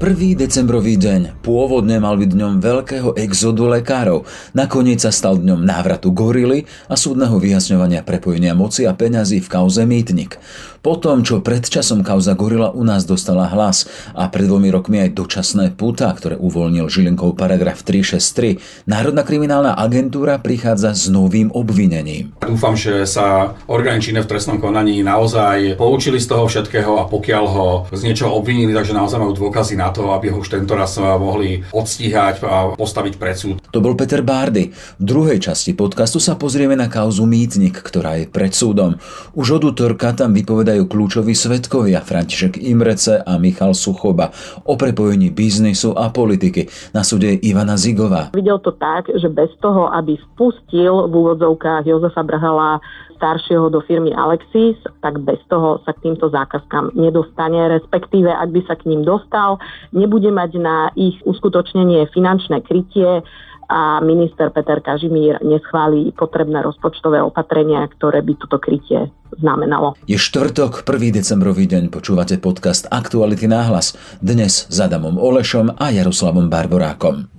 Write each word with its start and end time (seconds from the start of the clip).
1. 0.00 0.32
decembrový 0.32 0.96
deň. 0.96 1.44
Pôvodne 1.44 2.00
mal 2.00 2.16
byť 2.16 2.32
dňom 2.32 2.64
veľkého 2.64 3.20
exodu 3.20 3.68
lekárov. 3.68 4.24
Nakoniec 4.56 5.04
sa 5.04 5.12
stal 5.12 5.36
dňom 5.36 5.60
návratu 5.60 6.08
gorily 6.16 6.64
a 6.88 6.96
súdneho 6.96 7.36
vyjasňovania 7.36 8.00
prepojenia 8.00 8.56
moci 8.56 8.88
a 8.88 8.96
peňazí 8.96 9.44
v 9.44 9.52
kauze 9.52 9.84
Mýtnik. 9.84 10.40
Po 10.80 10.96
tom, 10.96 11.20
čo 11.20 11.44
pred 11.44 11.60
časom 11.60 12.00
kauza 12.00 12.32
Gorila 12.32 12.72
u 12.72 12.80
nás 12.88 13.04
dostala 13.04 13.44
hlas 13.52 13.84
a 14.16 14.32
pred 14.32 14.48
dvomi 14.48 14.72
rokmi 14.72 15.04
aj 15.04 15.12
dočasné 15.12 15.76
puta, 15.76 16.08
ktoré 16.08 16.40
uvoľnil 16.40 16.88
Žilinkov 16.88 17.36
paragraf 17.36 17.84
363, 17.84 18.88
Národná 18.88 19.20
kriminálna 19.20 19.76
agentúra 19.76 20.40
prichádza 20.40 20.96
s 20.96 21.12
novým 21.12 21.52
obvinením. 21.52 22.32
Dúfam, 22.40 22.80
že 22.80 23.04
sa 23.04 23.52
orgány 23.68 24.00
v 24.00 24.24
trestnom 24.24 24.56
konaní 24.56 25.04
naozaj 25.04 25.76
poučili 25.76 26.16
z 26.16 26.32
toho 26.32 26.48
všetkého 26.48 26.96
a 26.96 27.04
pokiaľ 27.04 27.44
ho 27.44 27.68
z 27.92 28.00
niečoho 28.00 28.32
obvinili, 28.40 28.72
takže 28.72 28.96
naozaj 28.96 29.20
majú 29.20 29.36
dôkazy 29.36 29.76
na 29.76 29.89
to, 29.94 30.10
aby 30.16 30.32
ho 30.32 30.40
už 30.40 30.50
tento 30.50 30.74
raz 30.74 30.98
mohli 30.98 31.62
odstíhať 31.70 32.42
a 32.42 32.74
postaviť 32.74 33.14
pred 33.20 33.36
súd. 33.36 33.59
To 33.76 33.84
bol 33.84 33.92
Peter 33.98 34.24
Bárdy. 34.24 34.72
V 34.72 35.04
druhej 35.04 35.44
časti 35.44 35.76
podcastu 35.76 36.22
sa 36.22 36.40
pozrieme 36.40 36.72
na 36.72 36.88
kauzu 36.88 37.28
Mýtnik, 37.28 37.84
ktorá 37.84 38.16
je 38.16 38.24
pred 38.30 38.56
súdom. 38.56 38.96
Už 39.36 39.60
od 39.60 39.76
útorka 39.76 40.16
tam 40.16 40.32
vypovedá 40.32 40.70
povedajú 40.70 40.86
kľúčoví 40.86 41.34
svetkovia 41.34 41.98
František 41.98 42.62
Imrece 42.62 43.18
a 43.18 43.42
Michal 43.42 43.74
Suchoba 43.74 44.30
o 44.62 44.78
prepojení 44.78 45.34
biznisu 45.34 45.98
a 45.98 46.14
politiky. 46.14 46.70
Na 46.94 47.02
súde 47.02 47.32
Ivana 47.42 47.74
Zigová. 47.74 48.30
Videl 48.30 48.62
to 48.62 48.70
tak, 48.78 49.10
že 49.10 49.26
bez 49.26 49.50
toho, 49.58 49.90
aby 49.90 50.14
vpustil 50.14 51.10
v 51.10 51.12
úvodzovkách 51.16 51.90
Jozefa 51.90 52.22
Brhala 52.22 52.78
staršieho 53.18 53.66
do 53.66 53.82
firmy 53.82 54.14
Alexis, 54.14 54.78
tak 55.02 55.18
bez 55.26 55.42
toho 55.50 55.82
sa 55.82 55.90
k 55.90 56.06
týmto 56.06 56.30
zákazkám 56.30 56.94
nedostane, 56.94 57.80
respektíve 57.80 58.30
ak 58.30 58.54
by 58.54 58.60
sa 58.70 58.78
k 58.78 58.86
ním 58.86 59.02
dostal, 59.02 59.58
nebude 59.90 60.30
mať 60.30 60.60
na 60.60 60.94
ich 60.94 61.18
uskutočnenie 61.26 62.06
finančné 62.14 62.62
krytie, 62.62 63.26
a 63.70 64.02
minister 64.02 64.50
Peter 64.50 64.82
Kažimír 64.82 65.38
neschválí 65.46 66.10
potrebné 66.18 66.58
rozpočtové 66.66 67.22
opatrenia, 67.22 67.86
ktoré 67.86 68.18
by 68.26 68.34
toto 68.42 68.58
krytie 68.58 69.06
znamenalo. 69.38 69.94
Je 70.10 70.18
štvrtok, 70.18 70.82
1. 70.82 71.22
decembrový 71.22 71.70
deň, 71.70 71.94
počúvate 71.94 72.34
podcast 72.42 72.90
Aktuality 72.90 73.46
náhlas. 73.46 73.94
Dnes 74.18 74.66
s 74.66 74.76
Adamom 74.82 75.14
Olešom 75.14 75.78
a 75.78 75.94
Jaroslavom 75.94 76.50
Barborákom. 76.50 77.30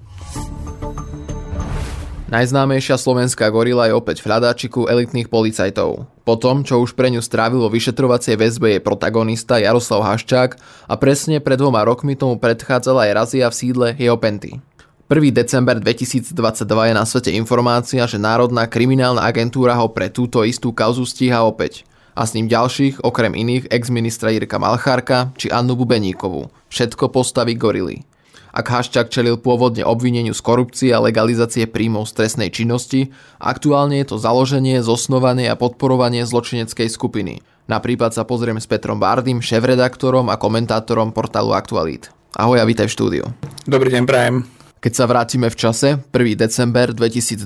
Najznámejšia 2.31 2.95
slovenská 2.95 3.52
gorila 3.52 3.91
je 3.91 3.93
opäť 3.99 4.23
v 4.23 4.31
hľadáčiku 4.31 4.87
elitných 4.87 5.27
policajtov. 5.27 6.07
Po 6.23 6.35
tom, 6.39 6.63
čo 6.63 6.79
už 6.79 6.95
pre 6.95 7.11
ňu 7.11 7.19
strávilo 7.19 7.67
vyšetrovacie 7.67 8.39
väzbe 8.39 8.79
je 8.79 8.79
protagonista 8.79 9.59
Jaroslav 9.59 10.07
Haščák 10.07 10.55
a 10.87 10.93
presne 10.95 11.43
pred 11.43 11.59
dvoma 11.59 11.83
rokmi 11.83 12.15
tomu 12.15 12.39
predchádzala 12.39 13.11
aj 13.11 13.11
razia 13.11 13.45
v 13.52 13.57
sídle 13.59 13.87
jeho 13.99 14.15
penty. 14.15 14.63
1. 15.12 15.36
december 15.36 15.76
2022 15.76 16.31
je 16.64 16.94
na 16.95 17.04
svete 17.04 17.36
informácia, 17.36 18.00
že 18.08 18.16
Národná 18.16 18.64
kriminálna 18.64 19.20
agentúra 19.28 19.76
ho 19.76 19.92
pre 19.92 20.08
túto 20.08 20.40
istú 20.48 20.72
kauzu 20.72 21.04
stíha 21.04 21.44
opäť. 21.44 21.84
A 22.16 22.23
s 22.23 22.31
ním 22.31 22.48
ďalších, 22.48 23.04
okrem 23.04 23.36
iných, 23.36 23.67
ex-ministra 23.67 24.32
Jirka 24.32 24.56
Malchárka 24.56 25.36
či 25.36 25.52
Annu 25.52 25.76
Bubeníkovú. 25.76 26.48
Všetko 26.72 27.12
postaví 27.12 27.59
gorily. 27.59 28.08
Ak 28.56 28.72
Haščák 28.72 29.12
čelil 29.12 29.36
pôvodne 29.36 29.84
obvineniu 29.84 30.32
z 30.32 30.39
korupcie 30.39 30.95
a 30.95 31.04
legalizácie 31.04 31.67
príjmov 31.67 32.08
z 32.08 32.16
trestnej 32.16 32.48
činnosti, 32.48 33.12
aktuálne 33.36 34.00
je 34.00 34.16
to 34.16 34.16
založenie, 34.16 34.80
zosnovanie 34.80 35.52
a 35.52 35.59
podporovanie 35.59 36.23
zločineckej 36.23 36.88
skupiny. 36.88 37.44
Napríklad 37.67 38.16
sa 38.16 38.23
pozrieme 38.23 38.64
s 38.64 38.67
Petrom 38.72 39.04
Bardym, 39.04 39.44
šéf-redaktorom 39.44 40.32
a 40.32 40.39
komentátorom 40.39 41.12
portálu 41.12 41.52
Aktualít. 41.52 42.16
Ahoj 42.32 42.64
a 42.64 42.67
vítaj 42.67 42.88
v 42.88 42.95
štúdiu. 42.95 43.23
Dobrý 43.67 43.92
deň, 43.92 44.08
prajem. 44.08 44.61
Keď 44.81 44.93
sa 44.97 45.05
vrátime 45.05 45.45
v 45.45 45.59
čase, 45.61 46.02
1. 46.09 46.42
december 46.42 46.89
2020, 46.89 47.45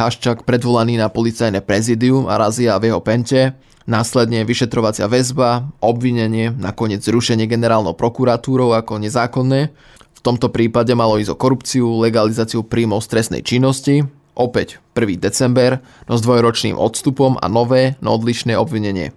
Haščák 0.00 0.48
predvolaný 0.48 0.96
na 0.96 1.12
policajné 1.12 1.60
prezidium 1.60 2.24
a 2.24 2.40
razia 2.40 2.80
v 2.80 2.88
jeho 2.88 3.04
pente, 3.04 3.52
následne 3.84 4.48
vyšetrovacia 4.48 5.04
väzba, 5.04 5.68
obvinenie, 5.84 6.56
nakoniec 6.56 7.04
zrušenie 7.04 7.44
generálnou 7.44 7.92
prokuratúrou 7.92 8.72
ako 8.72 8.96
nezákonné. 8.96 9.76
V 10.16 10.20
tomto 10.24 10.48
prípade 10.48 10.96
malo 10.96 11.20
ísť 11.20 11.36
o 11.36 11.36
korupciu, 11.36 12.00
legalizáciu 12.00 12.64
príjmov 12.64 13.04
stresnej 13.04 13.44
činnosti, 13.44 14.08
opäť 14.32 14.80
1. 14.96 15.20
december, 15.20 15.84
no 16.08 16.16
s 16.16 16.24
dvojročným 16.24 16.80
odstupom 16.80 17.36
a 17.36 17.46
nové, 17.52 18.00
no 18.00 18.16
odlišné 18.16 18.56
obvinenie. 18.56 19.12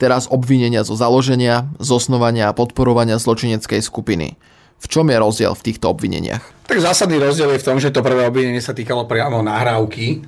Teraz 0.00 0.24
obvinenia 0.24 0.88
zo 0.88 0.96
založenia, 0.96 1.68
zosnovania 1.76 2.48
a 2.48 2.56
podporovania 2.56 3.20
zločineckej 3.20 3.84
skupiny– 3.84 4.40
v 4.78 4.86
čom 4.86 5.06
je 5.10 5.18
rozdiel 5.18 5.52
v 5.54 5.64
týchto 5.66 5.90
obvineniach? 5.90 6.42
Tak 6.68 6.78
zásadný 6.78 7.18
rozdiel 7.18 7.56
je 7.56 7.62
v 7.62 7.66
tom, 7.66 7.78
že 7.82 7.90
to 7.90 8.04
prvé 8.04 8.28
obvinenie 8.28 8.62
sa 8.62 8.76
týkalo 8.76 9.08
priamo 9.10 9.42
nahrávky 9.42 10.22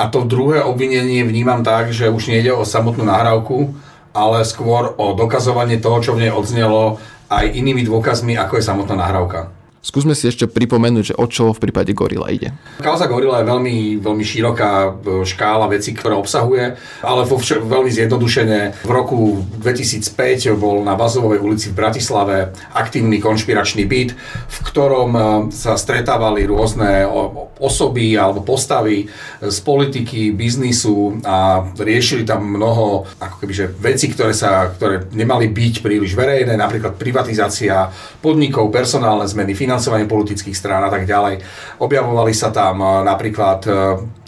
a 0.00 0.08
to 0.08 0.24
druhé 0.24 0.64
obvinenie 0.64 1.20
vnímam 1.26 1.60
tak, 1.60 1.92
že 1.92 2.08
už 2.08 2.32
nejde 2.32 2.54
o 2.56 2.64
samotnú 2.64 3.04
nahrávku, 3.04 3.76
ale 4.16 4.42
skôr 4.48 4.96
o 4.96 5.12
dokazovanie 5.12 5.76
toho, 5.78 6.00
čo 6.00 6.12
v 6.16 6.26
nej 6.26 6.32
odznelo 6.32 6.96
aj 7.30 7.46
inými 7.52 7.86
dôkazmi, 7.86 8.34
ako 8.34 8.58
je 8.58 8.64
samotná 8.64 8.96
nahrávka. 8.98 9.52
Skúsme 9.80 10.12
si 10.12 10.28
ešte 10.28 10.44
pripomenúť, 10.44 11.04
že 11.08 11.14
o 11.16 11.24
čo 11.24 11.56
v 11.56 11.62
prípade 11.64 11.96
Gorila 11.96 12.28
ide. 12.28 12.52
Kauza 12.84 13.08
Gorila 13.08 13.40
je 13.40 13.48
veľmi, 13.48 13.76
veľmi 14.04 14.20
široká 14.20 14.72
e, 14.84 14.88
škála 15.24 15.72
vecí, 15.72 15.96
ktoré 15.96 16.12
obsahuje, 16.20 16.76
ale 17.00 17.24
vo 17.24 17.40
vš- 17.40 17.64
veľmi 17.64 17.88
zjednodušene 17.88 18.84
v 18.84 18.90
roku 18.92 19.40
2005 19.56 20.52
bol 20.60 20.84
na 20.84 21.00
Vazovej 21.00 21.40
ulici 21.40 21.72
v 21.72 21.80
Bratislave 21.80 22.52
aktívny 22.76 23.24
konšpiračný 23.24 23.88
byt, 23.88 24.12
v 24.52 24.58
ktorom 24.68 25.10
e, 25.16 25.20
sa 25.48 25.80
stretávali 25.80 26.44
rôzne 26.44 27.08
osoby 27.56 28.20
alebo 28.20 28.44
postavy 28.44 29.08
z 29.40 29.58
politiky, 29.64 30.36
biznisu 30.36 31.24
a 31.24 31.64
riešili 31.80 32.28
tam 32.28 32.52
mnoho 32.52 33.08
ako 33.16 33.34
kebyže, 33.40 33.80
veci, 33.80 34.12
ktoré, 34.12 34.36
sa, 34.36 34.68
ktoré 34.76 35.08
nemali 35.16 35.48
byť 35.48 35.74
príliš 35.80 36.12
verejné, 36.12 36.52
napríklad 36.52 37.00
privatizácia 37.00 37.88
podnikov, 38.20 38.68
personálne 38.68 39.24
zmeny, 39.24 39.56
financovanie 39.70 40.10
politických 40.10 40.58
strán 40.58 40.82
a 40.82 40.90
tak 40.90 41.06
ďalej. 41.06 41.38
Objavovali 41.78 42.34
sa 42.34 42.50
tam 42.50 42.82
e, 42.82 43.06
napríklad, 43.06 43.60
e, 43.70 43.78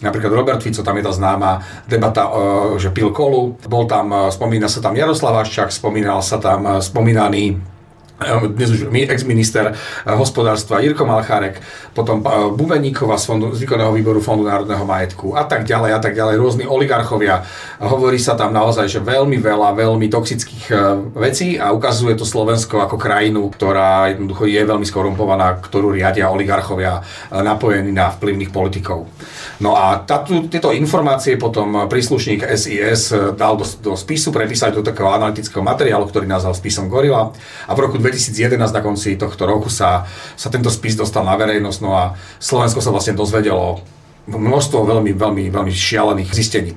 napríklad 0.06 0.30
Robert 0.30 0.62
Fico, 0.62 0.86
tam 0.86 0.94
je 0.94 1.02
tá 1.02 1.10
známa 1.10 1.58
debata, 1.90 2.30
e, 2.30 2.78
že 2.78 2.94
pil 2.94 3.10
kolu. 3.10 3.58
Bol 3.66 3.90
tam, 3.90 4.30
spomína 4.30 4.70
sa 4.70 4.78
tam 4.78 4.94
Jaroslav 4.94 5.42
Aščák, 5.42 5.74
spomínal 5.74 6.22
sa 6.22 6.38
tam 6.38 6.78
spomínaný 6.78 7.58
dnes 8.56 8.70
už 8.70 8.80
ex-minister 8.92 9.72
eh, 9.72 9.76
hospodárstva 10.14 10.80
Jirko 10.80 11.04
Malchárek, 11.06 11.60
potom 11.94 12.22
eh, 12.22 12.30
Bubeníková 12.54 13.18
z, 13.18 13.24
fondu, 13.26 13.46
z 13.54 13.64
výkonného 13.64 13.92
výboru 13.92 14.20
Fondu 14.22 14.46
národného 14.46 14.84
majetku 14.86 15.34
a 15.34 15.44
tak 15.44 15.64
ďalej 15.66 15.90
a 15.92 16.00
tak 16.00 16.14
ďalej, 16.14 16.34
rôzni 16.38 16.64
oligarchovia. 16.66 17.42
Hovorí 17.82 18.18
sa 18.18 18.38
tam 18.38 18.54
naozaj, 18.54 18.86
že 18.88 19.00
veľmi 19.02 19.38
veľa, 19.42 19.74
veľmi 19.74 20.06
toxických 20.10 20.64
eh, 20.70 20.78
vecí 21.18 21.48
a 21.58 21.74
ukazuje 21.74 22.14
to 22.14 22.26
Slovensko 22.26 22.82
ako 22.82 22.96
krajinu, 22.98 23.48
ktorá 23.50 24.12
jednoducho 24.14 24.46
je 24.46 24.62
veľmi 24.62 24.86
skorumpovaná, 24.86 25.58
ktorú 25.62 25.94
riadia 25.94 26.30
oligarchovia 26.30 27.02
napojení 27.32 27.90
na 27.90 28.12
vplyvných 28.12 28.50
politikov. 28.52 29.08
No 29.62 29.78
a 29.78 30.02
táto, 30.02 30.46
tieto 30.50 30.74
informácie 30.74 31.38
potom 31.38 31.86
príslušník 31.86 32.42
SIS 32.44 33.14
dal 33.38 33.54
do, 33.54 33.64
do 33.78 33.92
spisu, 33.94 34.34
prepísať 34.34 34.74
do 34.74 34.82
takého 34.82 35.06
analytického 35.10 35.62
materiálu, 35.62 36.10
ktorý 36.10 36.26
nazval 36.26 36.58
spisom 36.58 36.90
Gorila 36.90 37.30
a 37.66 37.72
v 37.72 37.78
roku 37.78 37.96
2011 38.12 38.60
na 38.60 38.84
konci 38.84 39.16
tohto 39.16 39.48
roku 39.48 39.72
sa, 39.72 40.04
sa 40.36 40.52
tento 40.52 40.68
spis 40.68 40.92
dostal 40.92 41.24
na 41.24 41.32
verejnosť, 41.40 41.78
no 41.80 41.96
a 41.96 42.12
Slovensko 42.36 42.84
sa 42.84 42.92
vlastne 42.92 43.16
dozvedelo 43.16 43.80
množstvo 44.28 44.86
veľmi, 44.86 45.18
veľmi, 45.18 45.44
veľmi 45.50 45.72
šialených 45.72 46.30
zistení. 46.30 46.72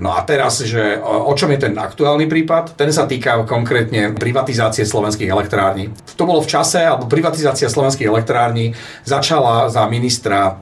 No 0.00 0.16
a 0.16 0.24
teraz, 0.24 0.64
že 0.64 1.00
o 1.00 1.32
čom 1.36 1.52
je 1.52 1.68
ten 1.68 1.74
aktuálny 1.76 2.24
prípad? 2.24 2.76
Ten 2.76 2.88
sa 2.92 3.04
týka 3.04 3.44
konkrétne 3.44 4.16
privatizácie 4.16 4.84
slovenských 4.84 5.28
elektrární. 5.28 5.92
To 6.16 6.24
bolo 6.24 6.40
v 6.40 6.48
čase, 6.48 6.80
alebo 6.80 7.08
privatizácia 7.08 7.68
slovenských 7.68 8.08
elektrární 8.08 8.72
začala 9.04 9.68
za 9.68 9.84
ministra 9.88 10.60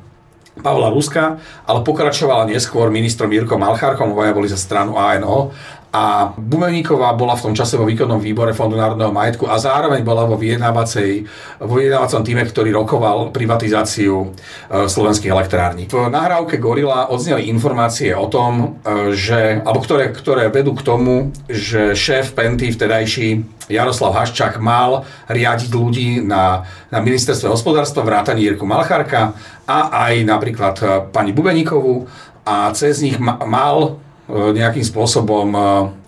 Pavla 0.58 0.90
Ruska, 0.90 1.38
ale 1.70 1.86
pokračovala 1.86 2.50
neskôr 2.50 2.90
ministrom 2.90 3.30
Jirkom 3.30 3.62
Malchárkom, 3.62 4.10
obaja 4.10 4.34
boli 4.34 4.50
za 4.50 4.58
stranu 4.58 4.98
ANO 4.98 5.54
a 5.88 6.36
Bumeníková 6.36 7.16
bola 7.16 7.32
v 7.32 7.48
tom 7.48 7.54
čase 7.56 7.80
vo 7.80 7.88
výkonnom 7.88 8.20
výbore 8.20 8.52
Fondu 8.52 8.76
národného 8.76 9.08
majetku 9.08 9.48
a 9.48 9.56
zároveň 9.56 10.04
bola 10.04 10.28
vo 10.28 10.36
vyjednávacej, 10.36 11.24
vo 11.64 11.74
vyjednávacom 11.80 12.22
týme, 12.28 12.44
ktorý 12.44 12.76
rokoval 12.76 13.32
privatizáciu 13.32 14.14
e, 14.20 14.26
slovenských 14.84 15.32
elektrární. 15.32 15.88
V 15.88 16.12
nahrávke 16.12 16.60
Gorila 16.60 17.08
odzneli 17.08 17.48
informácie 17.48 18.12
o 18.12 18.28
tom, 18.28 18.80
e, 18.84 19.16
že, 19.16 19.64
alebo 19.64 19.80
ktoré, 19.80 20.12
ktoré 20.12 20.52
vedú 20.52 20.76
k 20.76 20.84
tomu, 20.84 21.32
že 21.48 21.96
šéf 21.96 22.36
Penty 22.36 22.68
vtedajší 22.68 23.56
Jaroslav 23.72 24.12
Haščák 24.12 24.60
mal 24.60 25.08
riadiť 25.28 25.70
ľudí 25.72 26.10
na, 26.20 26.68
na 26.92 27.00
ministerstve 27.00 27.48
hospodárstva, 27.48 28.04
vrátanie 28.04 28.44
Jirku 28.44 28.68
Malchárka 28.68 29.32
a 29.64 30.08
aj 30.08 30.14
napríklad 30.20 30.76
e, 30.80 30.84
pani 31.08 31.32
Bubeníkovú 31.32 32.04
a 32.44 32.72
cez 32.76 33.00
nich 33.00 33.16
ma, 33.16 33.40
mal 33.48 34.04
nejakým 34.28 34.84
spôsobom 34.84 35.48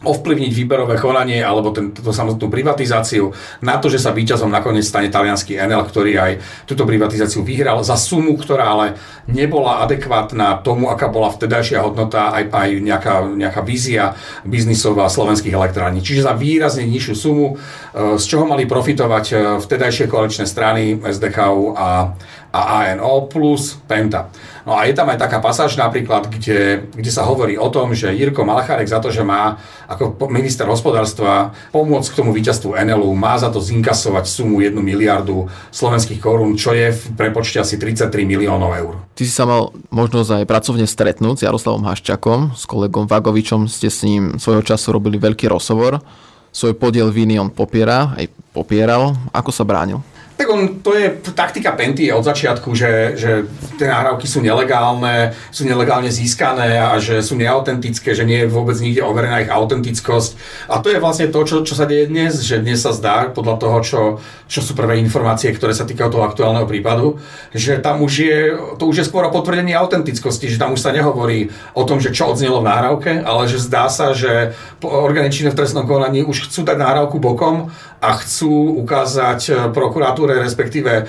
ovplyvniť 0.01 0.53
výberové 0.53 0.97
konanie 0.97 1.45
alebo 1.45 1.73
túto 1.73 2.13
samotnú 2.13 2.49
privatizáciu 2.49 3.33
na 3.61 3.77
to, 3.77 3.93
že 3.93 4.01
sa 4.01 4.17
víťazom 4.17 4.49
nakoniec 4.49 4.85
stane 4.85 5.13
talianský 5.13 5.61
Enel, 5.61 5.85
ktorý 5.85 6.13
aj 6.17 6.33
túto 6.65 6.89
privatizáciu 6.89 7.45
vyhral 7.45 7.85
za 7.85 8.01
sumu, 8.01 8.37
ktorá 8.37 8.77
ale 8.77 8.87
nebola 9.29 9.85
adekvátna 9.85 10.65
tomu, 10.65 10.89
aká 10.89 11.13
bola 11.13 11.29
vtedajšia 11.29 11.85
hodnota 11.85 12.33
aj, 12.33 12.45
aj 12.49 12.69
nejaká, 12.81 13.15
nejaká 13.29 13.61
vízia 13.61 14.17
biznisová 14.45 15.09
slovenských 15.13 15.53
elektrární. 15.53 16.01
Čiže 16.01 16.29
za 16.29 16.35
výrazne 16.37 16.89
nižšiu 16.89 17.15
sumu, 17.17 17.47
e, 17.53 18.17
z 18.17 18.25
čoho 18.25 18.49
mali 18.49 18.65
profitovať 18.65 19.27
e, 19.31 19.35
vtedajšie 19.61 20.09
koaličné 20.09 20.45
strany 20.49 20.97
SDKU 20.97 21.77
a, 21.77 22.17
a 22.51 22.91
ANO 22.91 23.31
plus 23.31 23.79
Penta. 23.87 24.31
No 24.67 24.77
a 24.77 24.85
je 24.85 24.95
tam 24.95 25.09
aj 25.09 25.19
taká 25.19 25.39
pasáž 25.39 25.79
napríklad, 25.79 26.29
kde, 26.29 26.85
kde 26.93 27.11
sa 27.11 27.25
hovorí 27.25 27.57
o 27.57 27.71
tom, 27.73 27.95
že 27.95 28.13
Jirko 28.13 28.45
Malchárek 28.45 28.91
za 28.91 29.01
to, 29.01 29.09
že 29.09 29.25
má 29.25 29.57
ako 29.87 30.19
minister 30.29 30.67
hospodárstva 30.69 31.55
pomôcť 31.75 32.11
k 32.11 32.19
tomu 32.19 32.31
víťazstvu 32.35 32.77
Enelu, 32.77 33.09
má 33.15 33.39
za 33.39 33.49
to 33.49 33.63
zinkasovať 33.63 34.27
sumu 34.27 34.61
1 34.61 34.77
miliardu 34.79 35.49
slovenských 35.71 36.21
korún, 36.21 36.59
čo 36.59 36.75
je 36.75 36.93
v 36.93 37.03
prepočte 37.17 37.63
asi 37.63 37.79
33 37.79 38.11
miliónov 38.27 38.71
eur. 38.77 38.95
Ty 39.15 39.23
si 39.25 39.33
sa 39.33 39.47
mal 39.47 39.71
možnosť 39.91 40.43
aj 40.43 40.45
pracovne 40.47 40.87
stretnúť 40.87 41.43
s 41.43 41.47
Jaroslavom 41.47 41.87
Haščakom, 41.87 42.55
s 42.59 42.67
kolegom 42.67 43.07
Vagovičom, 43.07 43.71
ste 43.71 43.89
s 43.89 44.03
ním 44.05 44.37
svojho 44.37 44.67
času 44.67 44.93
robili 44.95 45.17
veľký 45.17 45.49
rozhovor. 45.49 46.03
Svoj 46.51 46.75
podiel 46.75 47.15
viny 47.15 47.39
on 47.39 47.51
popiera, 47.55 48.11
aj 48.19 48.27
popieral. 48.51 49.15
Ako 49.31 49.55
sa 49.55 49.63
bránil? 49.63 50.03
Tak 50.41 50.49
on, 50.49 50.81
to 50.81 50.97
je 50.97 51.21
taktika 51.37 51.77
Penty 51.77 52.09
od 52.09 52.25
začiatku, 52.25 52.73
že, 52.73 53.13
že 53.13 53.45
tie 53.77 53.85
nahrávky 53.85 54.25
sú 54.25 54.41
nelegálne, 54.41 55.37
sú 55.53 55.69
nelegálne 55.69 56.09
získané 56.09 56.81
a 56.81 56.97
že 56.97 57.21
sú 57.21 57.37
neautentické, 57.37 58.17
že 58.17 58.25
nie 58.25 58.41
je 58.41 58.49
vôbec 58.49 58.73
nikde 58.81 59.05
overená 59.05 59.45
ich 59.45 59.53
autentickosť. 59.53 60.41
A 60.73 60.81
to 60.81 60.89
je 60.89 60.97
vlastne 60.97 61.29
to, 61.29 61.45
čo, 61.45 61.61
čo 61.61 61.77
sa 61.77 61.85
deje 61.85 62.09
dnes, 62.09 62.41
že 62.41 62.57
dnes 62.57 62.81
sa 62.81 62.97
zdá, 62.97 63.29
podľa 63.29 63.57
toho, 63.61 63.79
čo, 63.85 64.01
čo 64.49 64.65
sú 64.65 64.73
prvé 64.73 64.97
informácie, 65.05 65.53
ktoré 65.53 65.77
sa 65.77 65.85
týkajú 65.85 66.09
toho 66.09 66.25
aktuálneho 66.25 66.65
prípadu, 66.65 67.21
že 67.53 67.77
tam 67.77 68.01
už 68.01 68.13
je, 68.17 68.39
to 68.81 68.89
už 68.89 69.05
je 69.05 69.09
skôr 69.13 69.29
o 69.29 69.35
potvrdení 69.37 69.77
autentickosti, 69.77 70.49
že 70.49 70.57
tam 70.57 70.73
už 70.73 70.81
sa 70.81 70.97
nehovorí 70.97 71.53
o 71.77 71.85
tom, 71.85 72.01
že 72.01 72.17
čo 72.17 72.33
odznelo 72.33 72.65
v 72.65 72.69
nahrávke, 72.73 73.13
ale 73.21 73.45
že 73.45 73.61
zdá 73.61 73.93
sa, 73.93 74.17
že 74.17 74.57
orgány 74.81 75.29
v 75.29 75.53
trestnom 75.53 75.85
konaní 75.85 76.25
už 76.25 76.49
chcú 76.49 76.65
dať 76.65 76.81
nahrávku 76.81 77.21
bokom 77.21 77.69
a 78.01 78.17
chcú 78.17 78.81
ukázať 78.81 79.71
prokuratúre 79.77 80.01
prokuratúre, 80.01 80.41
respektíve 80.41 80.93
e, 80.93 81.05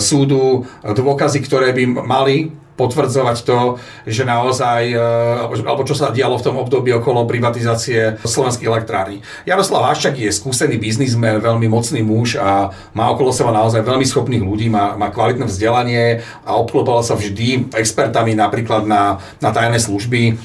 súdu 0.00 0.64
dôkazy, 0.82 1.38
ktoré 1.44 1.76
by 1.76 1.84
mali 2.04 2.36
potvrdzovať 2.80 3.44
to, 3.44 3.76
že 4.08 4.24
naozaj, 4.24 4.88
e, 4.88 4.96
alebo 5.68 5.84
čo 5.84 5.92
sa 5.92 6.08
dialo 6.08 6.40
v 6.40 6.46
tom 6.48 6.56
období 6.56 6.96
okolo 6.96 7.28
privatizácie 7.28 8.16
slovenských 8.24 8.70
elektrární. 8.72 9.20
Jaroslav 9.44 9.84
Haščak 9.92 10.16
je 10.16 10.32
skúsený 10.32 10.80
biznismen, 10.80 11.44
veľmi 11.44 11.68
mocný 11.68 12.00
muž 12.00 12.40
a 12.40 12.72
má 12.96 13.12
okolo 13.12 13.36
seba 13.36 13.52
naozaj 13.52 13.84
veľmi 13.84 14.08
schopných 14.08 14.40
ľudí, 14.40 14.72
má, 14.72 14.96
má 14.96 15.12
kvalitné 15.12 15.44
vzdelanie 15.44 16.24
a 16.48 16.56
obklopoval 16.56 17.04
sa 17.04 17.20
vždy 17.20 17.76
expertami 17.76 18.32
napríklad 18.32 18.88
na, 18.88 19.20
na 19.44 19.52
tajné 19.52 19.76
služby 19.76 20.40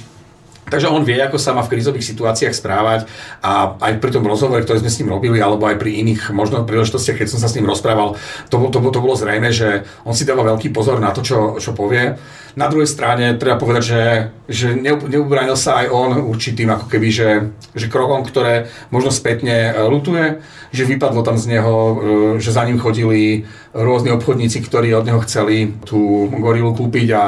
Takže 0.65 0.89
on 0.89 1.05
vie, 1.05 1.21
ako 1.21 1.37
sa 1.37 1.53
má 1.53 1.61
v 1.61 1.77
krízových 1.77 2.09
situáciách 2.09 2.57
správať 2.57 3.05
a 3.45 3.77
aj 3.77 4.01
pri 4.01 4.09
tom 4.09 4.25
rozhovore, 4.25 4.65
ktorý 4.65 4.81
sme 4.81 4.89
s 4.89 4.97
ním 4.97 5.13
robili, 5.13 5.37
alebo 5.37 5.69
aj 5.69 5.77
pri 5.77 6.01
iných 6.01 6.33
možno 6.33 6.65
príležitostiach, 6.65 7.21
keď 7.21 7.27
som 7.29 7.37
sa 7.37 7.45
s 7.45 7.53
ním 7.53 7.69
rozprával, 7.69 8.17
to, 8.49 8.57
to, 8.73 8.79
to 8.81 8.99
bolo 9.03 9.13
zrejme, 9.13 9.53
že 9.53 9.85
on 10.01 10.17
si 10.17 10.25
dáva 10.25 10.41
veľký 10.41 10.73
pozor 10.73 10.97
na 10.97 11.13
to, 11.13 11.21
čo, 11.21 11.61
čo 11.61 11.77
povie. 11.77 12.17
Na 12.57 12.65
druhej 12.65 12.89
strane 12.89 13.37
treba 13.37 13.61
povedať, 13.61 13.83
že, 13.85 14.03
že 14.49 14.67
neubránil 15.05 15.53
sa 15.53 15.85
aj 15.85 15.87
on 15.93 16.09
určitým 16.33 16.73
ako 16.73 16.89
keby, 16.89 17.07
že, 17.13 17.29
že 17.77 17.85
krokom, 17.85 18.25
ktoré 18.25 18.73
možno 18.89 19.13
spätne 19.13 19.69
e, 19.69 19.85
lutuje, 19.85 20.41
že 20.73 20.87
vypadlo 20.87 21.21
tam 21.21 21.37
z 21.37 21.45
neho, 21.51 21.75
e, 21.77 21.95
že 22.41 22.55
za 22.55 22.65
ním 22.65 22.81
chodili 22.81 23.45
rôzni 23.75 24.09
obchodníci, 24.09 24.65
ktorí 24.65 24.97
od 24.97 25.05
neho 25.05 25.21
chceli 25.27 25.77
tú 25.85 26.31
gorilu 26.41 26.73
kúpiť 26.73 27.09
a 27.13 27.25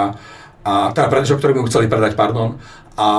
a 0.67 0.91
teda 0.91 1.07
predačov, 1.07 1.39
ktorí 1.39 1.55
mu 1.55 1.63
chceli 1.71 1.87
predať, 1.87 2.19
pardon, 2.19 2.59
a 2.97 3.09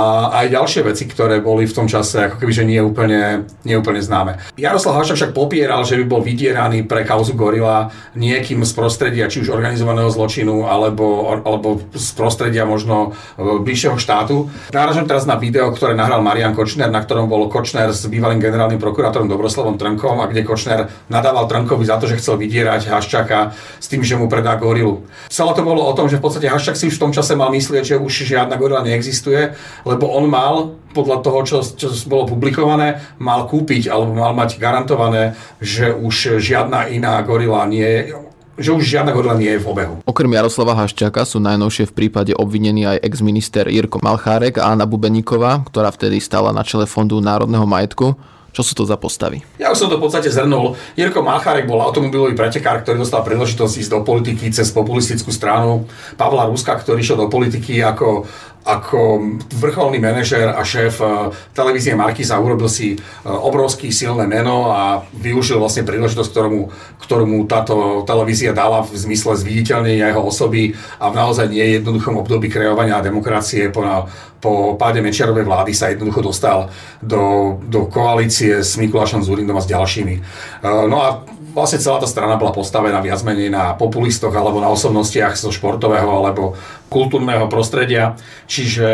aj 0.42 0.50
ďalšie 0.50 0.82
veci, 0.82 1.06
ktoré 1.06 1.38
boli 1.38 1.62
v 1.62 1.70
tom 1.70 1.86
čase 1.86 2.26
ako 2.26 2.42
keby, 2.42 2.50
že 2.50 2.66
nie 2.66 2.82
úplne, 2.82 3.46
nie 3.62 3.78
úplne 3.78 4.02
známe. 4.02 4.42
Jaroslav 4.58 4.98
Haščák 4.98 5.18
však 5.22 5.32
popieral, 5.38 5.86
že 5.86 5.94
by 6.02 6.04
bol 6.10 6.18
vydieraný 6.18 6.82
pre 6.82 7.06
kauzu 7.06 7.38
Gorila 7.38 7.94
niekým 8.18 8.66
z 8.66 8.74
prostredia, 8.74 9.30
či 9.30 9.46
už 9.46 9.54
organizovaného 9.54 10.10
zločinu, 10.10 10.66
alebo, 10.66 11.30
alebo 11.46 11.78
z 11.94 12.10
prostredia 12.18 12.66
možno 12.66 13.14
e, 13.38 13.62
bližšieho 13.62 13.94
štátu. 14.02 14.50
Náražam 14.74 15.06
teraz 15.06 15.30
na 15.30 15.38
video, 15.38 15.70
ktoré 15.70 15.94
nahral 15.94 16.26
Marian 16.26 16.58
Kočner, 16.58 16.90
na 16.90 16.98
ktorom 16.98 17.30
bol 17.30 17.46
Kočner 17.46 17.94
s 17.94 18.02
bývalým 18.10 18.42
generálnym 18.42 18.82
prokurátorom 18.82 19.30
Dobroslavom 19.30 19.78
Trnkom 19.78 20.18
a 20.18 20.26
kde 20.26 20.42
Kočner 20.42 20.90
nadával 21.06 21.46
Trnkovi 21.46 21.86
za 21.86 22.02
to, 22.02 22.10
že 22.10 22.18
chcel 22.18 22.34
vydierať 22.34 22.90
Haščáka 22.90 23.54
s 23.78 23.86
tým, 23.86 24.02
že 24.02 24.18
mu 24.18 24.26
predá 24.26 24.58
Gorilu. 24.58 25.06
Celé 25.30 25.54
to 25.54 25.62
bolo 25.62 25.86
o 25.86 25.94
tom, 25.94 26.10
že 26.10 26.18
v 26.18 26.26
podstate 26.26 26.50
Haščák 26.50 26.74
si 26.74 26.90
už 26.90 26.98
v 26.98 27.02
tom 27.06 27.12
čase 27.14 27.38
mal 27.38 27.54
myslieť, 27.54 27.94
že 27.94 28.02
už 28.02 28.26
žiadna 28.26 28.58
Gorila 28.58 28.82
neexistuje 28.82 29.54
lebo 29.84 30.10
on 30.10 30.26
mal 30.28 30.54
podľa 30.96 31.20
toho, 31.22 31.38
čo, 31.44 31.56
čo 31.62 31.92
bolo 32.08 32.26
publikované, 32.26 33.00
mal 33.20 33.46
kúpiť 33.46 33.92
alebo 33.92 34.16
mal 34.16 34.32
mať 34.34 34.58
garantované, 34.58 35.38
že 35.60 35.92
už 35.94 36.40
žiadna 36.42 36.90
iná 36.90 37.20
gorila 37.22 37.68
nie 37.68 37.84
je 37.84 38.00
že 38.58 38.74
už 38.74 38.82
žiadna 38.82 39.14
gorila 39.14 39.38
nie 39.38 39.54
je 39.54 39.62
v 39.62 39.70
obehu. 39.70 39.94
Okrem 40.02 40.34
Jaroslava 40.34 40.74
Haščáka 40.74 41.22
sú 41.22 41.38
najnovšie 41.38 41.86
v 41.88 41.94
prípade 41.94 42.34
obvinení 42.34 42.90
aj 42.90 43.06
ex-minister 43.06 43.70
Jirko 43.70 44.02
Malchárek 44.02 44.58
a 44.58 44.74
Anna 44.74 44.82
Bubeníková, 44.82 45.62
ktorá 45.70 45.94
vtedy 45.94 46.18
stala 46.18 46.50
na 46.50 46.66
čele 46.66 46.90
Fondu 46.90 47.22
národného 47.22 47.62
majetku. 47.62 48.18
Čo 48.48 48.66
sú 48.66 48.74
to 48.74 48.84
za 48.88 48.98
postavy? 48.98 49.44
Ja 49.60 49.70
už 49.70 49.78
som 49.78 49.86
to 49.86 50.02
v 50.02 50.10
podstate 50.10 50.34
zhrnul. 50.34 50.74
Jirko 50.98 51.22
Malchárek 51.22 51.70
bol 51.70 51.78
automobilový 51.78 52.34
pretekár, 52.34 52.82
ktorý 52.82 53.06
dostal 53.06 53.22
príležitosť 53.22 53.74
ísť 53.78 53.92
do 53.94 54.00
politiky 54.02 54.50
cez 54.50 54.74
populistickú 54.74 55.30
stranu. 55.30 55.86
Pavla 56.18 56.50
Ruska, 56.50 56.74
ktorý 56.74 56.98
šiel 56.98 57.22
do 57.22 57.28
politiky 57.30 57.78
ako 57.78 58.26
ako 58.64 59.22
vrcholný 59.54 59.98
manažer 60.02 60.50
a 60.50 60.60
šéf 60.64 61.00
eh, 61.00 61.08
televízie 61.54 61.94
Markiza 61.94 62.38
urobil 62.38 62.68
si 62.68 62.94
eh, 62.94 63.00
obrovský 63.24 63.90
silné 63.94 64.28
meno 64.28 64.70
a 64.74 65.02
využil 65.14 65.58
vlastne 65.58 65.86
príležitosť, 65.88 66.30
ktorú, 66.30 66.60
ktorú 67.02 67.24
mu 67.24 67.38
táto 67.48 68.04
televízia 68.04 68.52
dala 68.52 68.84
v 68.84 68.92
zmysle 68.94 69.38
zviditeľnenia 69.38 70.10
jeho 70.12 70.22
osoby 70.22 70.76
a 71.00 71.08
v 71.08 71.18
naozaj 71.18 71.46
nie 71.48 71.80
jednoduchom 71.80 72.20
období 72.20 72.52
kreovania 72.52 73.00
demokracie 73.00 73.72
po, 73.72 73.82
po 74.38 74.78
páde 74.78 75.02
Mečiarovej 75.02 75.46
vlády 75.46 75.72
sa 75.74 75.90
jednoducho 75.90 76.22
dostal 76.22 76.70
do, 77.02 77.56
do 77.66 77.90
koalície 77.90 78.62
s 78.62 78.78
Mikulášom 78.78 79.24
Zurindom 79.24 79.58
a 79.58 79.64
s 79.64 79.70
ďalšími. 79.70 80.14
Eh, 80.14 80.84
no 80.86 80.96
a 81.02 81.24
vlastne 81.58 81.82
celá 81.82 81.98
tá 81.98 82.06
strana 82.06 82.38
bola 82.38 82.54
postavená 82.54 83.02
viac 83.02 83.18
menej 83.26 83.50
na 83.50 83.74
populistoch 83.74 84.30
alebo 84.30 84.62
na 84.62 84.70
osobnostiach 84.70 85.34
zo 85.34 85.50
športového 85.50 86.06
alebo 86.06 86.54
kultúrneho 86.88 87.46
prostredia. 87.46 88.16
Čiže, 88.48 88.90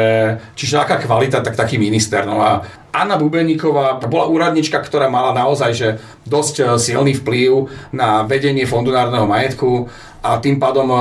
čiže 0.59 0.75
aká 0.79 0.99
kvalita, 1.01 1.41
tak 1.41 1.55
taký 1.55 1.79
minister. 1.79 2.27
No 2.27 2.43
a 2.43 2.63
Anna 2.95 3.19
Bubeníková 3.19 3.99
bola 4.07 4.31
úradnička, 4.31 4.79
ktorá 4.79 5.11
mala 5.11 5.35
naozaj 5.35 5.71
že 5.75 5.89
dosť 6.23 6.55
eh, 6.63 6.67
silný 6.79 7.19
vplyv 7.19 7.67
na 7.91 8.23
vedenie 8.23 8.71
Fondu 8.71 8.95
národného 8.95 9.27
majetku 9.27 9.91
a 10.23 10.39
tým 10.39 10.63
pádom 10.63 10.87
eh, 10.95 11.01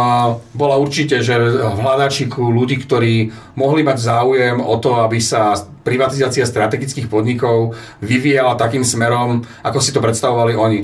bola 0.58 0.82
určite, 0.82 1.22
že 1.22 1.38
v 1.38 1.78
hľadačiku 1.78 2.50
ľudí, 2.50 2.82
ktorí 2.82 3.30
mohli 3.54 3.86
mať 3.86 3.98
záujem 4.02 4.58
o 4.58 4.74
to, 4.82 5.06
aby 5.06 5.22
sa 5.22 5.54
privatizácia 5.86 6.48
strategických 6.48 7.12
podnikov 7.12 7.78
vyvíjala 8.02 8.58
takým 8.58 8.82
smerom, 8.82 9.46
ako 9.62 9.80
si 9.84 9.94
to 9.94 10.02
predstavovali 10.02 10.58
oni. 10.58 10.80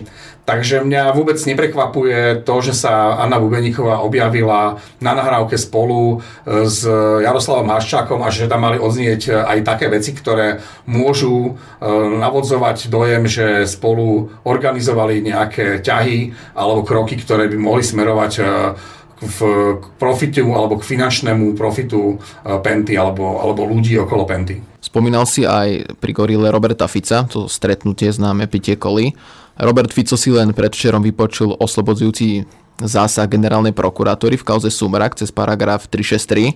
Takže 0.50 0.82
mňa 0.82 1.14
vôbec 1.14 1.38
neprekvapuje 1.38 2.42
to, 2.42 2.56
že 2.66 2.74
sa 2.74 3.22
Anna 3.22 3.38
Bubeníková 3.38 4.02
objavila 4.02 4.82
na 4.98 5.14
nahrávke 5.14 5.62
spolu 5.62 6.18
e, 6.18 6.66
s 6.66 6.82
Jaroslavom 7.22 7.70
Haščákom 7.70 8.26
a 8.26 8.34
že 8.34 8.50
tam 8.50 8.66
mali 8.66 8.82
odznieť 8.82 9.46
aj 9.46 9.62
také 9.62 9.94
veci, 9.94 10.10
ktoré 10.18 10.58
môžu 10.90 11.54
e, 11.54 11.86
navodzovať 12.18 12.90
dojem, 12.90 13.30
že 13.30 13.70
spolu 13.70 14.34
organizovali 14.42 15.22
nejaké 15.22 15.86
ťahy 15.86 16.34
alebo 16.58 16.82
kroky, 16.82 17.22
ktoré 17.22 17.46
by 17.46 17.58
mohli 17.62 17.86
smerovať 17.86 18.34
e, 18.42 18.44
v, 19.22 19.38
k 19.78 19.84
profitu 20.02 20.50
alebo 20.50 20.82
k 20.82 20.88
finančnému 20.98 21.54
profitu 21.54 22.18
Penty 22.42 22.98
alebo, 22.98 23.38
alebo 23.38 23.70
ľudí 23.70 24.00
okolo 24.02 24.26
Penty. 24.26 24.58
Spomínal 24.80 25.28
si 25.28 25.44
aj 25.44 26.00
pri 26.00 26.12
gorile 26.16 26.50
Roberta 26.50 26.88
Fica, 26.88 27.28
to 27.28 27.52
stretnutie 27.52 28.10
známe 28.10 28.48
pitie 28.48 28.80
koli. 28.80 29.14
Robert 29.60 29.92
Fico 29.92 30.16
si 30.16 30.32
len 30.32 30.56
predvčerom 30.56 31.04
vypočul 31.04 31.52
oslobodzujúci 31.60 32.48
zásah 32.80 33.28
generálnej 33.28 33.76
prokuratúry 33.76 34.40
v 34.40 34.48
kauze 34.48 34.72
Sumrak 34.72 35.20
cez 35.20 35.36
paragraf 35.36 35.92
363. 35.92 36.56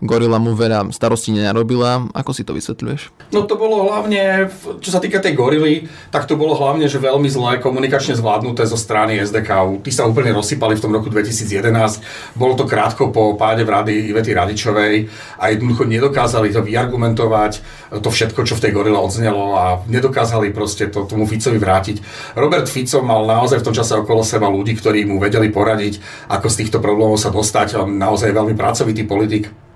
Gorila 0.00 0.40
mu 0.40 0.56
veľa 0.56 0.88
starosti 0.96 1.36
nenarobila. 1.36 2.08
Ako 2.16 2.32
si 2.32 2.40
to 2.40 2.56
vysvetľuješ? 2.56 3.12
No 3.36 3.44
to 3.44 3.60
bolo 3.60 3.84
hlavne, 3.84 4.48
čo 4.80 4.88
sa 4.88 4.96
týka 4.96 5.20
tej 5.20 5.36
gorily, 5.36 5.92
tak 6.08 6.24
to 6.24 6.40
bolo 6.40 6.56
hlavne, 6.56 6.88
že 6.88 6.96
veľmi 6.96 7.28
zlé 7.28 7.60
komunikačne 7.60 8.16
zvládnuté 8.16 8.64
zo 8.64 8.80
strany 8.80 9.20
SDK. 9.20 9.84
Tí 9.84 9.92
sa 9.92 10.08
úplne 10.08 10.32
rozsypali 10.32 10.80
v 10.80 10.82
tom 10.82 10.96
roku 10.96 11.12
2011. 11.12 12.32
Bolo 12.32 12.56
to 12.56 12.64
krátko 12.64 13.12
po 13.12 13.36
páde 13.36 13.62
v 13.62 13.70
rady 13.76 13.94
Ivety 14.08 14.32
Radičovej 14.32 15.12
a 15.36 15.52
jednoducho 15.52 15.84
nedokázali 15.84 16.48
to 16.48 16.64
vyargumentovať, 16.64 17.52
to 18.00 18.08
všetko, 18.08 18.48
čo 18.48 18.56
v 18.56 18.62
tej 18.64 18.72
gorile 18.72 18.96
odznelo 18.96 19.52
a 19.52 19.84
nedokázali 19.84 20.48
proste 20.56 20.88
to 20.88 21.04
tomu 21.04 21.28
Ficovi 21.28 21.60
vrátiť. 21.60 22.00
Robert 22.40 22.72
Fico 22.72 23.04
mal 23.04 23.28
naozaj 23.28 23.60
v 23.60 23.66
tom 23.68 23.76
čase 23.76 24.00
okolo 24.00 24.24
seba 24.24 24.48
ľudí, 24.48 24.72
ktorí 24.80 25.04
mu 25.04 25.20
vedeli 25.20 25.52
poradiť, 25.52 26.26
ako 26.32 26.48
z 26.48 26.58
týchto 26.64 26.78
problémov 26.80 27.20
sa 27.20 27.28
dostať. 27.28 27.76
On 27.76 27.90
naozaj 27.92 28.32
veľmi 28.32 28.56
pracovitý 28.56 29.04
politik 29.04 29.69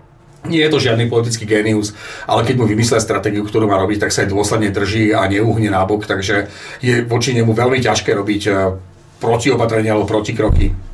nie 0.45 0.61
je 0.61 0.71
to 0.73 0.79
žiadny 0.83 1.09
politický 1.09 1.49
génius, 1.49 1.97
ale 2.29 2.45
keď 2.45 2.55
mu 2.61 2.65
vymyslia 2.69 3.01
stratégiu, 3.01 3.45
ktorú 3.45 3.65
má 3.65 3.81
robiť, 3.81 4.09
tak 4.09 4.13
sa 4.13 4.25
aj 4.25 4.33
dôsledne 4.33 4.69
drží 4.69 5.17
a 5.17 5.25
neuhne 5.25 5.73
nábok, 5.73 6.05
takže 6.05 6.53
je 6.85 7.05
voči 7.05 7.33
nemu 7.33 7.53
veľmi 7.53 7.81
ťažké 7.81 8.13
robiť 8.13 8.43
eh, 8.49 8.57
protiopatrenia 9.21 9.97
alebo 9.97 10.09
protikroky. 10.09 10.94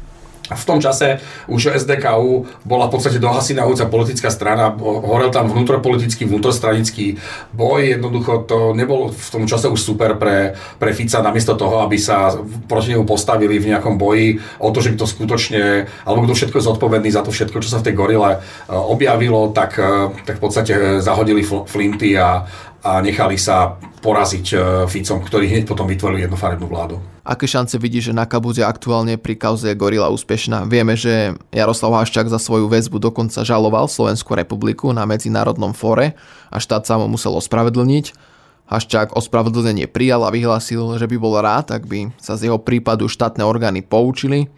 V 0.50 0.64
tom 0.66 0.82
čase 0.82 1.22
už 1.46 1.78
SDKU 1.78 2.46
bola 2.66 2.90
v 2.90 2.92
podstate 2.98 3.22
dohasinajúca 3.22 3.86
politická 3.86 4.30
strana, 4.34 4.74
horel 4.74 5.30
tam 5.30 5.46
vnútropolitický, 5.46 6.26
vnútrostranický 6.26 7.22
boj, 7.54 7.98
jednoducho 7.98 8.46
to 8.50 8.58
nebolo 8.74 9.14
v 9.14 9.28
tom 9.30 9.46
čase 9.46 9.70
už 9.70 9.78
super 9.78 10.18
pre, 10.18 10.58
pre 10.82 10.90
Fica, 10.90 11.22
namiesto 11.22 11.54
toho, 11.54 11.86
aby 11.86 11.96
sa 11.98 12.34
proti 12.66 12.94
nemu 12.94 13.06
postavili 13.06 13.62
v 13.62 13.70
nejakom 13.74 13.94
boji 13.94 14.42
o 14.58 14.74
to, 14.74 14.82
že 14.82 14.90
by 14.94 14.96
to 14.98 15.06
skutočne, 15.06 15.62
alebo 16.02 16.26
kto 16.26 16.34
všetko 16.34 16.56
je 16.58 16.68
zodpovedný 16.68 17.10
za 17.14 17.22
to 17.22 17.30
všetko, 17.30 17.62
čo 17.62 17.70
sa 17.70 17.78
v 17.78 17.86
tej 17.90 17.94
gorile 17.94 18.30
e, 18.34 18.38
objavilo, 18.74 19.54
tak, 19.54 19.78
e, 19.78 20.10
tak 20.26 20.38
v 20.38 20.42
podstate 20.42 20.74
zahodili 20.98 21.46
flinty 21.46 22.18
a, 22.18 22.46
a 22.80 23.00
nechali 23.04 23.36
sa 23.36 23.76
poraziť 24.00 24.46
e, 24.52 24.56
Ficom, 24.88 25.20
ktorý 25.20 25.52
hneď 25.52 25.68
potom 25.68 25.84
vytvoril 25.84 26.24
jednofarebnú 26.24 26.66
vládu. 26.66 26.96
Aké 27.20 27.44
šance 27.44 27.76
vidíš, 27.76 28.10
že 28.10 28.16
Naka 28.16 28.40
bude 28.40 28.64
aktuálne 28.64 29.20
pri 29.20 29.36
kauze 29.36 29.68
Gorila 29.76 30.08
úspešná? 30.08 30.64
Vieme, 30.64 30.96
že 30.96 31.36
Jaroslav 31.52 32.00
Haščák 32.00 32.32
za 32.32 32.40
svoju 32.40 32.66
väzbu 32.72 32.96
dokonca 32.96 33.44
žaloval 33.44 33.92
Slovenskú 33.92 34.32
republiku 34.32 34.90
na 34.96 35.04
medzinárodnom 35.04 35.76
fóre 35.76 36.16
a 36.48 36.56
štát 36.56 36.88
sa 36.88 36.96
mu 36.96 37.12
musel 37.12 37.36
ospravedlniť. 37.36 38.16
Haščák 38.72 39.12
ospravedlnenie 39.18 39.84
prijal 39.90 40.24
a 40.24 40.32
vyhlásil, 40.32 40.96
že 40.96 41.04
by 41.04 41.16
bol 41.20 41.36
rád, 41.36 41.76
ak 41.76 41.84
by 41.84 42.16
sa 42.16 42.40
z 42.40 42.48
jeho 42.48 42.56
prípadu 42.56 43.10
štátne 43.10 43.44
orgány 43.44 43.84
poučili 43.84 44.48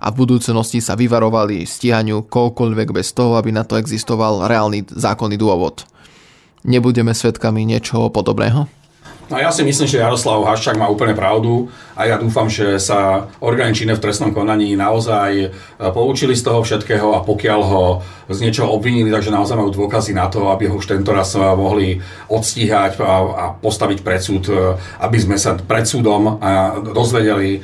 a 0.00 0.12
v 0.12 0.26
budúcnosti 0.26 0.80
sa 0.82 0.96
vyvarovali 0.96 1.64
stíhaniu 1.64 2.26
koľkoľvek 2.28 2.88
bez 2.92 3.12
toho, 3.16 3.36
aby 3.40 3.52
na 3.52 3.62
to 3.62 3.76
existoval 3.80 4.44
reálny 4.48 4.84
zákonný 4.88 5.40
dôvod. 5.40 5.88
Nebudeme 6.64 7.16
svedkami 7.16 7.64
niečoho 7.64 8.12
podobného? 8.12 8.68
No 9.30 9.38
ja 9.38 9.54
si 9.54 9.62
myslím, 9.62 9.86
že 9.86 10.02
Jaroslav 10.02 10.42
Haščák 10.42 10.74
má 10.74 10.90
úplne 10.90 11.14
pravdu 11.14 11.70
a 11.94 12.02
ja 12.02 12.18
dúfam, 12.18 12.50
že 12.50 12.82
sa 12.82 13.30
orgány 13.38 13.78
činné 13.78 13.94
v 13.94 14.02
trestnom 14.02 14.34
konaní 14.34 14.74
naozaj 14.74 15.30
e, 15.38 15.48
poučili 15.94 16.34
z 16.34 16.50
toho 16.50 16.66
všetkého 16.66 17.14
a 17.14 17.22
pokiaľ 17.22 17.60
ho 17.62 18.02
z 18.26 18.42
niečoho 18.42 18.74
obvinili, 18.74 19.06
takže 19.06 19.30
naozaj 19.30 19.54
majú 19.54 19.70
dôkazy 19.70 20.18
na 20.18 20.26
to, 20.26 20.50
aby 20.50 20.66
ho 20.66 20.82
už 20.82 20.90
tento 20.90 21.14
raz 21.14 21.38
e, 21.38 21.46
mohli 21.46 22.02
odstíhať 22.26 22.98
a, 22.98 23.14
a 23.30 23.44
postaviť 23.54 24.02
pred 24.02 24.18
súd, 24.18 24.50
e, 24.50 24.74
aby 24.98 25.18
sme 25.22 25.38
sa 25.38 25.54
pred 25.54 25.86
súdom 25.86 26.42
dozvedeli, 26.90 27.62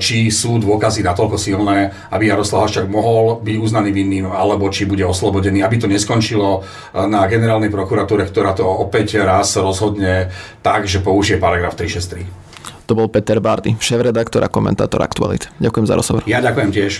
či 0.00 0.32
sú 0.32 0.56
dôkazy 0.60 1.04
natoľko 1.04 1.36
silné, 1.36 1.92
aby 2.08 2.32
Jaroslav 2.32 2.64
Haščák 2.64 2.88
mohol 2.88 3.40
byť 3.44 3.56
uznaný 3.60 3.90
vinným, 3.92 4.32
alebo 4.32 4.72
či 4.72 4.88
bude 4.88 5.04
oslobodený, 5.04 5.60
aby 5.60 5.76
to 5.76 5.90
neskončilo 5.90 6.64
na 6.94 7.28
generálnej 7.28 7.68
prokuratúre, 7.68 8.24
ktorá 8.28 8.56
to 8.56 8.64
opäť 8.64 9.20
raz 9.24 9.56
rozhodne 9.58 10.32
tak, 10.62 10.86
že 10.86 11.01
použije 11.02 11.36
paragraf 11.42 11.74
363. 11.74 12.26
To 12.86 12.98
bol 12.98 13.10
Peter 13.10 13.38
Bardy, 13.38 13.78
šéf-redaktor 13.78 14.42
a 14.42 14.50
komentátor 14.50 15.02
Aktualit. 15.02 15.50
Ďakujem 15.62 15.86
za 15.86 15.94
rozhovor. 15.94 16.22
Ja 16.26 16.42
ďakujem 16.42 16.70
tiež. 16.70 16.92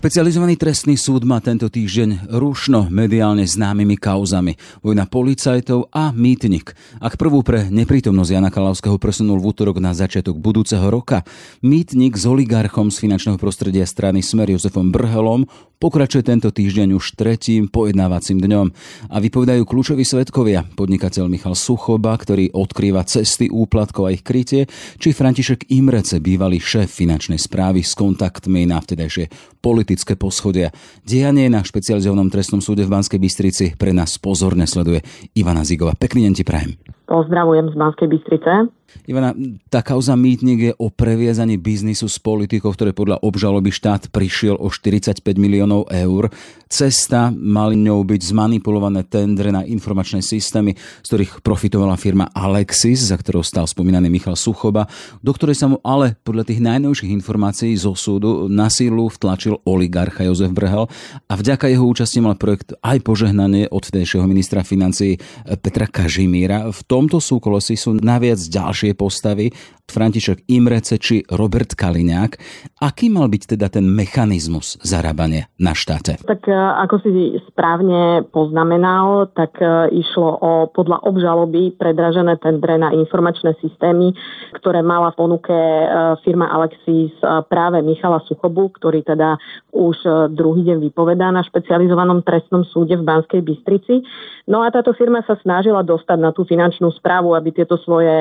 Špecializovaný 0.00 0.56
trestný 0.56 0.96
súd 0.96 1.28
má 1.28 1.44
tento 1.44 1.68
týždeň 1.68 2.32
rušno 2.32 2.88
mediálne 2.88 3.44
známymi 3.44 4.00
kauzami. 4.00 4.56
Vojna 4.80 5.04
policajtov 5.04 5.92
a 5.92 6.08
mýtnik. 6.08 6.72
Ak 7.04 7.20
prvú 7.20 7.44
pre 7.44 7.68
neprítomnosť 7.68 8.32
Jana 8.32 8.48
Kalavského 8.48 8.96
presunul 8.96 9.44
v 9.44 9.52
útorok 9.52 9.76
na 9.76 9.92
začiatok 9.92 10.40
budúceho 10.40 10.88
roka, 10.88 11.20
mýtnik 11.60 12.16
s 12.16 12.24
oligarchom 12.24 12.88
z 12.88 12.96
finančného 12.96 13.36
prostredia 13.36 13.84
strany 13.84 14.24
Smer 14.24 14.48
Jozefom 14.48 14.88
Brhelom 14.88 15.44
pokračuje 15.76 16.24
tento 16.24 16.48
týždeň 16.48 16.96
už 16.96 17.16
tretím 17.16 17.68
pojednávacím 17.68 18.40
dňom. 18.40 18.66
A 19.12 19.16
vypovedajú 19.20 19.68
kľúčoví 19.68 20.04
svetkovia, 20.04 20.64
podnikateľ 20.80 21.28
Michal 21.28 21.56
Suchoba, 21.56 22.16
ktorý 22.16 22.52
odkrýva 22.52 23.04
cesty 23.04 23.52
úplatkov 23.52 24.08
a 24.08 24.16
ich 24.16 24.24
krytie, 24.24 24.64
či 24.96 25.12
František 25.12 25.68
Imrece, 25.72 26.20
bývalý 26.20 26.56
šéf 26.56 26.88
finančnej 26.88 27.40
správy 27.40 27.84
s 27.84 27.92
kontaktmi 27.96 28.64
na 28.64 28.80
vtedajšie 28.80 29.60
politické 29.90 30.14
poschodia. 30.14 30.70
Dejanie 31.02 31.50
na 31.50 31.66
špecializovanom 31.66 32.30
trestnom 32.30 32.62
súde 32.62 32.86
v 32.86 32.94
Banskej 32.94 33.18
Bystrici 33.18 33.66
pre 33.74 33.90
nás 33.90 34.22
pozorne 34.22 34.62
sleduje 34.62 35.02
Ivana 35.34 35.66
Zigova. 35.66 35.98
Pekný 35.98 36.30
deň 36.30 36.34
ti 36.38 36.46
prajem. 36.46 36.78
Pozdravujem 37.10 37.74
z 37.74 37.74
Banskej 37.74 38.06
Bystrice. 38.06 38.70
Ivana, 39.06 39.34
tá 39.70 39.82
kauza 39.82 40.14
mýtnik 40.18 40.58
je 40.70 40.72
o 40.78 40.90
previazaní 40.90 41.58
biznisu 41.58 42.06
s 42.06 42.18
politikou, 42.18 42.70
ktoré 42.74 42.90
podľa 42.90 43.22
obžaloby 43.22 43.70
štát 43.70 44.10
prišiel 44.10 44.58
o 44.58 44.70
45 44.70 45.22
miliónov 45.38 45.90
eur. 45.90 46.30
Cesta 46.70 47.34
mali 47.34 47.74
ňou 47.74 48.06
byť 48.06 48.30
zmanipulované 48.30 49.02
tendre 49.10 49.50
na 49.50 49.66
informačné 49.66 50.22
systémy, 50.22 50.78
z 50.78 51.06
ktorých 51.06 51.42
profitovala 51.42 51.98
firma 51.98 52.30
Alexis, 52.30 53.10
za 53.10 53.18
ktorou 53.18 53.42
stal 53.42 53.66
spomínaný 53.66 54.06
Michal 54.06 54.38
Suchoba, 54.38 54.86
do 55.18 55.34
ktorej 55.34 55.58
sa 55.58 55.66
mu 55.66 55.82
ale 55.82 56.14
podľa 56.22 56.46
tých 56.46 56.62
najnovších 56.62 57.10
informácií 57.10 57.74
zo 57.74 57.98
súdu 57.98 58.46
na 58.46 58.70
sílu 58.70 59.10
vtlačil 59.10 59.58
oligarcha 59.66 60.22
Jozef 60.22 60.54
Brhel 60.54 60.86
a 61.26 61.32
vďaka 61.34 61.66
jeho 61.66 61.82
účasti 61.90 62.22
mal 62.22 62.38
projekt 62.38 62.78
aj 62.86 63.02
požehnanie 63.02 63.66
od 63.66 63.82
vtedejšieho 63.82 64.26
ministra 64.30 64.62
financí 64.62 65.18
Petra 65.58 65.90
Kažimíra. 65.90 66.70
V 66.70 66.80
tomto 67.00 67.16
súkolosí 67.16 67.80
sú 67.80 67.96
naviac 67.96 68.36
ďalšie 68.36 68.92
postavy, 68.92 69.48
František 69.90 70.46
Imrece 70.46 71.02
či 71.02 71.26
Robert 71.26 71.74
Kaliňák. 71.74 72.38
Aký 72.86 73.10
mal 73.10 73.26
byť 73.26 73.58
teda 73.58 73.66
ten 73.66 73.84
mechanizmus 73.90 74.78
zarábania 74.86 75.50
na 75.58 75.74
štáte? 75.74 76.22
Tak 76.22 76.46
e, 76.46 76.54
ako 76.54 77.02
si 77.02 77.10
správne 77.50 78.24
poznamenal, 78.30 79.28
tak 79.34 79.58
e, 79.58 79.90
išlo 79.98 80.38
o 80.38 80.50
podľa 80.70 81.02
obžaloby 81.02 81.74
predražené 81.74 82.38
tendre 82.38 82.78
na 82.78 82.94
informačné 82.94 83.58
systémy, 83.58 84.14
ktoré 84.62 84.80
mala 84.80 85.10
v 85.10 85.18
ponuke 85.18 85.52
e, 85.52 85.84
firma 86.22 86.46
Alexis 86.54 87.10
práve 87.50 87.82
Michala 87.82 88.22
Suchobu, 88.30 88.70
ktorý 88.78 89.02
teda 89.02 89.36
už 89.74 90.30
druhý 90.30 90.62
deň 90.62 90.78
vypovedá 90.86 91.34
na 91.34 91.42
špecializovanom 91.42 92.22
trestnom 92.22 92.62
súde 92.62 92.94
v 92.94 93.02
Banskej 93.02 93.42
Bystrici. 93.42 94.06
No 94.46 94.62
a 94.62 94.70
táto 94.70 94.94
firma 94.94 95.22
sa 95.26 95.34
snažila 95.42 95.82
dostať 95.82 96.18
na 96.20 96.30
tú 96.30 96.46
finančnú 96.46 96.89
správu, 96.94 97.34
aby 97.34 97.50
tieto 97.50 97.74
svoje 97.82 98.14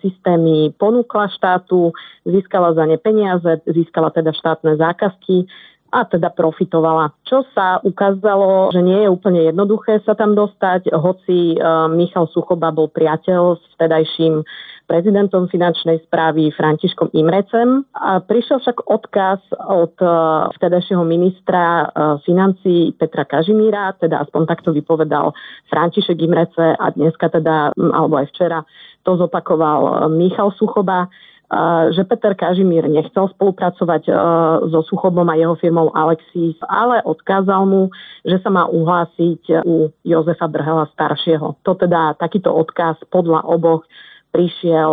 systémy 0.00 0.72
ponúkli 0.80 1.02
ponúkla 1.02 1.26
štátu, 1.34 1.90
získala 2.22 2.76
za 2.78 2.86
ne 2.86 2.94
peniaze, 2.96 3.58
získala 3.66 4.14
teda 4.14 4.30
štátne 4.30 4.78
zákazky 4.78 5.50
a 5.92 6.08
teda 6.08 6.32
profitovala. 6.32 7.12
Čo 7.28 7.44
sa 7.52 7.76
ukázalo, 7.84 8.72
že 8.72 8.80
nie 8.80 9.04
je 9.04 9.12
úplne 9.12 9.44
jednoduché 9.44 10.00
sa 10.08 10.16
tam 10.16 10.32
dostať, 10.32 10.88
hoci 10.88 11.54
e, 11.54 11.56
Michal 11.92 12.32
Suchoba 12.32 12.72
bol 12.72 12.88
priateľ 12.88 13.60
s 13.60 13.64
vtedajším 13.76 14.40
prezidentom 14.88 15.46
finančnej 15.52 16.00
správy 16.08 16.48
Františkom 16.56 17.12
Imrecem. 17.12 17.84
A 17.92 18.24
prišiel 18.24 18.64
však 18.64 18.88
odkaz 18.88 19.44
od 19.68 19.92
e, 20.00 20.08
vtedajšieho 20.56 21.04
ministra 21.04 21.84
e, 21.84 21.86
financí 22.24 22.96
Petra 22.96 23.28
Kažimíra, 23.28 23.92
teda 24.00 24.24
aspoň 24.24 24.48
takto 24.48 24.72
vypovedal 24.72 25.36
František 25.68 26.16
Imrece 26.24 26.72
a 26.72 26.86
dneska 26.88 27.28
teda, 27.28 27.76
alebo 27.76 28.16
aj 28.16 28.32
včera, 28.32 28.64
to 29.04 29.20
zopakoval 29.20 30.08
Michal 30.08 30.54
Suchoba, 30.56 31.12
že 31.94 32.02
Peter 32.08 32.32
Kažimír 32.34 32.88
nechcel 32.90 33.28
spolupracovať 33.36 34.08
so 34.72 34.80
Suchobom 34.88 35.28
a 35.30 35.36
jeho 35.38 35.54
firmou 35.60 35.92
Alexis, 35.94 36.56
ale 36.66 37.04
odkázal 37.06 37.68
mu, 37.68 37.92
že 38.26 38.40
sa 38.40 38.50
má 38.50 38.66
uhlásiť 38.66 39.62
u 39.62 39.92
Jozefa 40.02 40.48
Brhela 40.50 40.90
staršieho. 40.96 41.60
To 41.62 41.72
teda 41.76 42.16
takýto 42.16 42.50
odkaz 42.50 42.98
podľa 43.12 43.46
oboch 43.46 43.86
prišiel 44.32 44.90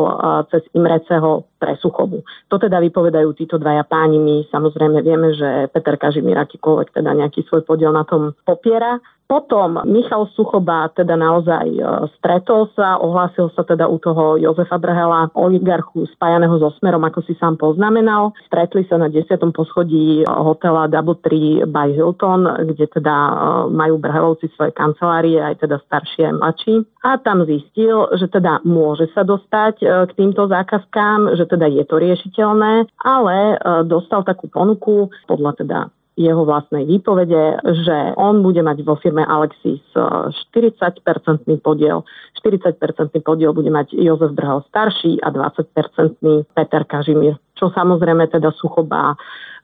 cez 0.52 0.68
Imreceho 0.76 1.49
pre 1.60 1.76
Suchobu. 1.76 2.24
To 2.48 2.56
teda 2.56 2.80
vypovedajú 2.80 3.36
títo 3.36 3.60
dvaja 3.60 3.84
páni. 3.84 4.18
My 4.18 4.48
samozrejme 4.48 5.04
vieme, 5.04 5.36
že 5.36 5.68
Peter 5.76 6.00
Kažimír 6.00 6.40
akýkoľvek 6.40 6.96
teda 6.96 7.12
nejaký 7.12 7.44
svoj 7.46 7.68
podiel 7.68 7.92
na 7.92 8.08
tom 8.08 8.32
popiera. 8.48 8.98
Potom 9.30 9.78
Michal 9.86 10.26
Suchoba 10.34 10.90
teda 10.90 11.14
naozaj 11.14 11.70
e, 11.70 11.82
stretol 12.18 12.66
sa, 12.74 12.98
ohlásil 12.98 13.54
sa 13.54 13.62
teda 13.62 13.86
u 13.86 14.02
toho 14.02 14.42
Jozefa 14.42 14.82
Brhela, 14.82 15.30
oligarchu 15.38 16.10
spájaného 16.18 16.58
so 16.58 16.74
Smerom, 16.82 17.06
ako 17.06 17.22
si 17.22 17.38
sám 17.38 17.54
poznamenal. 17.62 18.34
Stretli 18.50 18.90
sa 18.90 18.98
na 18.98 19.06
10. 19.06 19.30
poschodí 19.54 20.26
hotela 20.26 20.90
Double 20.90 21.22
Tree 21.22 21.62
by 21.62 21.94
Hilton, 21.94 22.74
kde 22.74 22.90
teda 22.90 23.14
e, 23.14 23.34
majú 23.70 24.02
Brhelovci 24.02 24.50
svoje 24.58 24.74
kancelárie, 24.74 25.38
aj 25.38 25.62
teda 25.62 25.78
staršie 25.86 26.26
aj 26.26 26.34
mladší. 26.34 26.76
A 27.06 27.22
tam 27.22 27.46
zistil, 27.46 28.10
že 28.18 28.34
teda 28.34 28.66
môže 28.66 29.14
sa 29.14 29.22
dostať 29.22 29.76
e, 29.78 30.10
k 30.10 30.12
týmto 30.18 30.50
zákazkám, 30.50 31.38
že 31.38 31.46
teda 31.50 31.66
je 31.66 31.84
to 31.90 31.98
riešiteľné, 31.98 32.86
ale 33.02 33.58
dostal 33.90 34.22
takú 34.22 34.46
ponuku 34.48 35.10
podľa 35.26 35.52
teda 35.58 35.80
jeho 36.20 36.44
vlastnej 36.44 36.84
výpovede, 36.84 37.64
že 37.88 37.98
on 38.20 38.44
bude 38.44 38.60
mať 38.60 38.84
vo 38.84 39.00
firme 39.00 39.24
Alexis 39.24 39.80
40-percentný 39.96 41.56
e, 41.56 41.62
podiel. 41.64 42.04
40-percentný 42.44 43.24
podiel 43.24 43.56
bude 43.56 43.72
mať 43.72 43.96
Jozef 43.96 44.36
Brhel 44.36 44.60
starší 44.68 45.24
a 45.24 45.32
20-percentný 45.32 46.44
Peter 46.52 46.84
Kažimír. 46.84 47.40
Čo 47.56 47.72
samozrejme 47.72 48.28
teda 48.28 48.52
Suchoba 48.52 49.16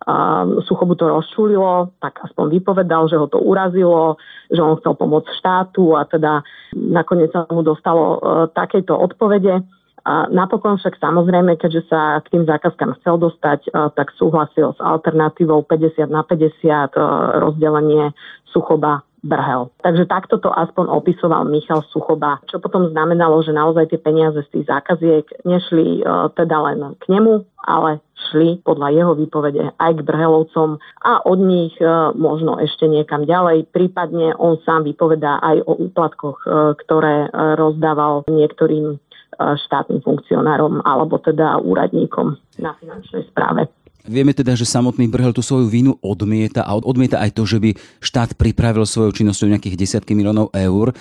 Uh, 0.06 0.62
Suchobu 0.68 0.94
to 1.00 1.08
rozčulilo, 1.08 1.96
tak 2.04 2.20
aspoň 2.20 2.60
vypovedal, 2.60 3.08
že 3.08 3.16
ho 3.16 3.32
to 3.32 3.40
urazilo, 3.40 4.20
že 4.52 4.60
on 4.60 4.78
chcel 4.78 4.94
pomôcť 4.94 5.34
štátu 5.40 5.96
a 5.96 6.04
teda 6.04 6.44
nakoniec 6.76 7.32
sa 7.32 7.48
mu 7.50 7.64
dostalo 7.64 8.04
uh, 8.04 8.20
takejto 8.52 8.92
odpovede. 8.92 9.64
Napokon 10.06 10.78
však 10.78 11.02
samozrejme, 11.02 11.58
keďže 11.58 11.90
sa 11.90 12.22
k 12.22 12.38
tým 12.38 12.46
zákazkám 12.46 12.94
chcel 13.02 13.18
dostať, 13.18 13.60
e, 13.66 13.90
tak 13.98 14.14
súhlasil 14.14 14.78
s 14.78 14.80
alternatívou 14.80 15.66
50 15.66 16.14
na 16.14 16.22
50 16.22 16.94
e, 16.94 17.02
rozdelenie 17.42 18.14
Suchoba 18.46 19.02
Brhel. 19.26 19.74
Takže 19.82 20.06
takto 20.06 20.38
to 20.38 20.54
aspoň 20.54 20.86
opisoval 20.94 21.50
Michal 21.50 21.82
Suchoba, 21.90 22.38
čo 22.46 22.62
potom 22.62 22.94
znamenalo, 22.94 23.42
že 23.42 23.58
naozaj 23.58 23.90
tie 23.90 23.98
peniaze 23.98 24.46
z 24.46 24.50
tých 24.54 24.70
zákaziek 24.70 25.26
nešli 25.42 26.06
uh, 26.06 26.30
teda 26.30 26.62
len 26.70 26.94
k 27.02 27.10
nemu, 27.10 27.42
ale 27.66 28.06
šli 28.30 28.62
podľa 28.62 28.94
jeho 28.94 29.14
výpovede 29.18 29.74
aj 29.82 29.92
k 29.98 30.06
Brhelovcom 30.06 30.78
a 31.02 31.26
od 31.26 31.40
nich 31.42 31.74
možno 32.16 32.62
ešte 32.62 32.86
niekam 32.86 33.26
ďalej. 33.26 33.70
Prípadne 33.74 34.38
on 34.38 34.62
sám 34.64 34.86
vypovedá 34.86 35.42
aj 35.42 35.66
o 35.66 35.74
úplatkoch, 35.90 36.46
ktoré 36.86 37.30
rozdával 37.58 38.24
niektorým 38.30 39.02
štátnym 39.40 40.02
funkcionárom 40.02 40.82
alebo 40.84 41.20
teda 41.20 41.60
úradníkom 41.62 42.36
na 42.60 42.74
finančnej 42.80 43.24
správe. 43.30 43.68
Vieme 44.06 44.38
teda, 44.38 44.54
že 44.54 44.70
samotný 44.70 45.10
Brhel 45.10 45.34
tú 45.34 45.42
svoju 45.42 45.66
vínu 45.66 45.98
odmieta 46.06 46.62
a 46.62 46.78
odmieta 46.78 47.18
aj 47.18 47.34
to, 47.34 47.44
že 47.50 47.58
by 47.58 47.74
štát 48.06 48.38
pripravil 48.38 48.86
svojou 48.86 49.10
činnosťou 49.10 49.50
nejakých 49.50 49.82
desiatky 49.82 50.14
miliónov 50.14 50.54
eur. 50.54 50.94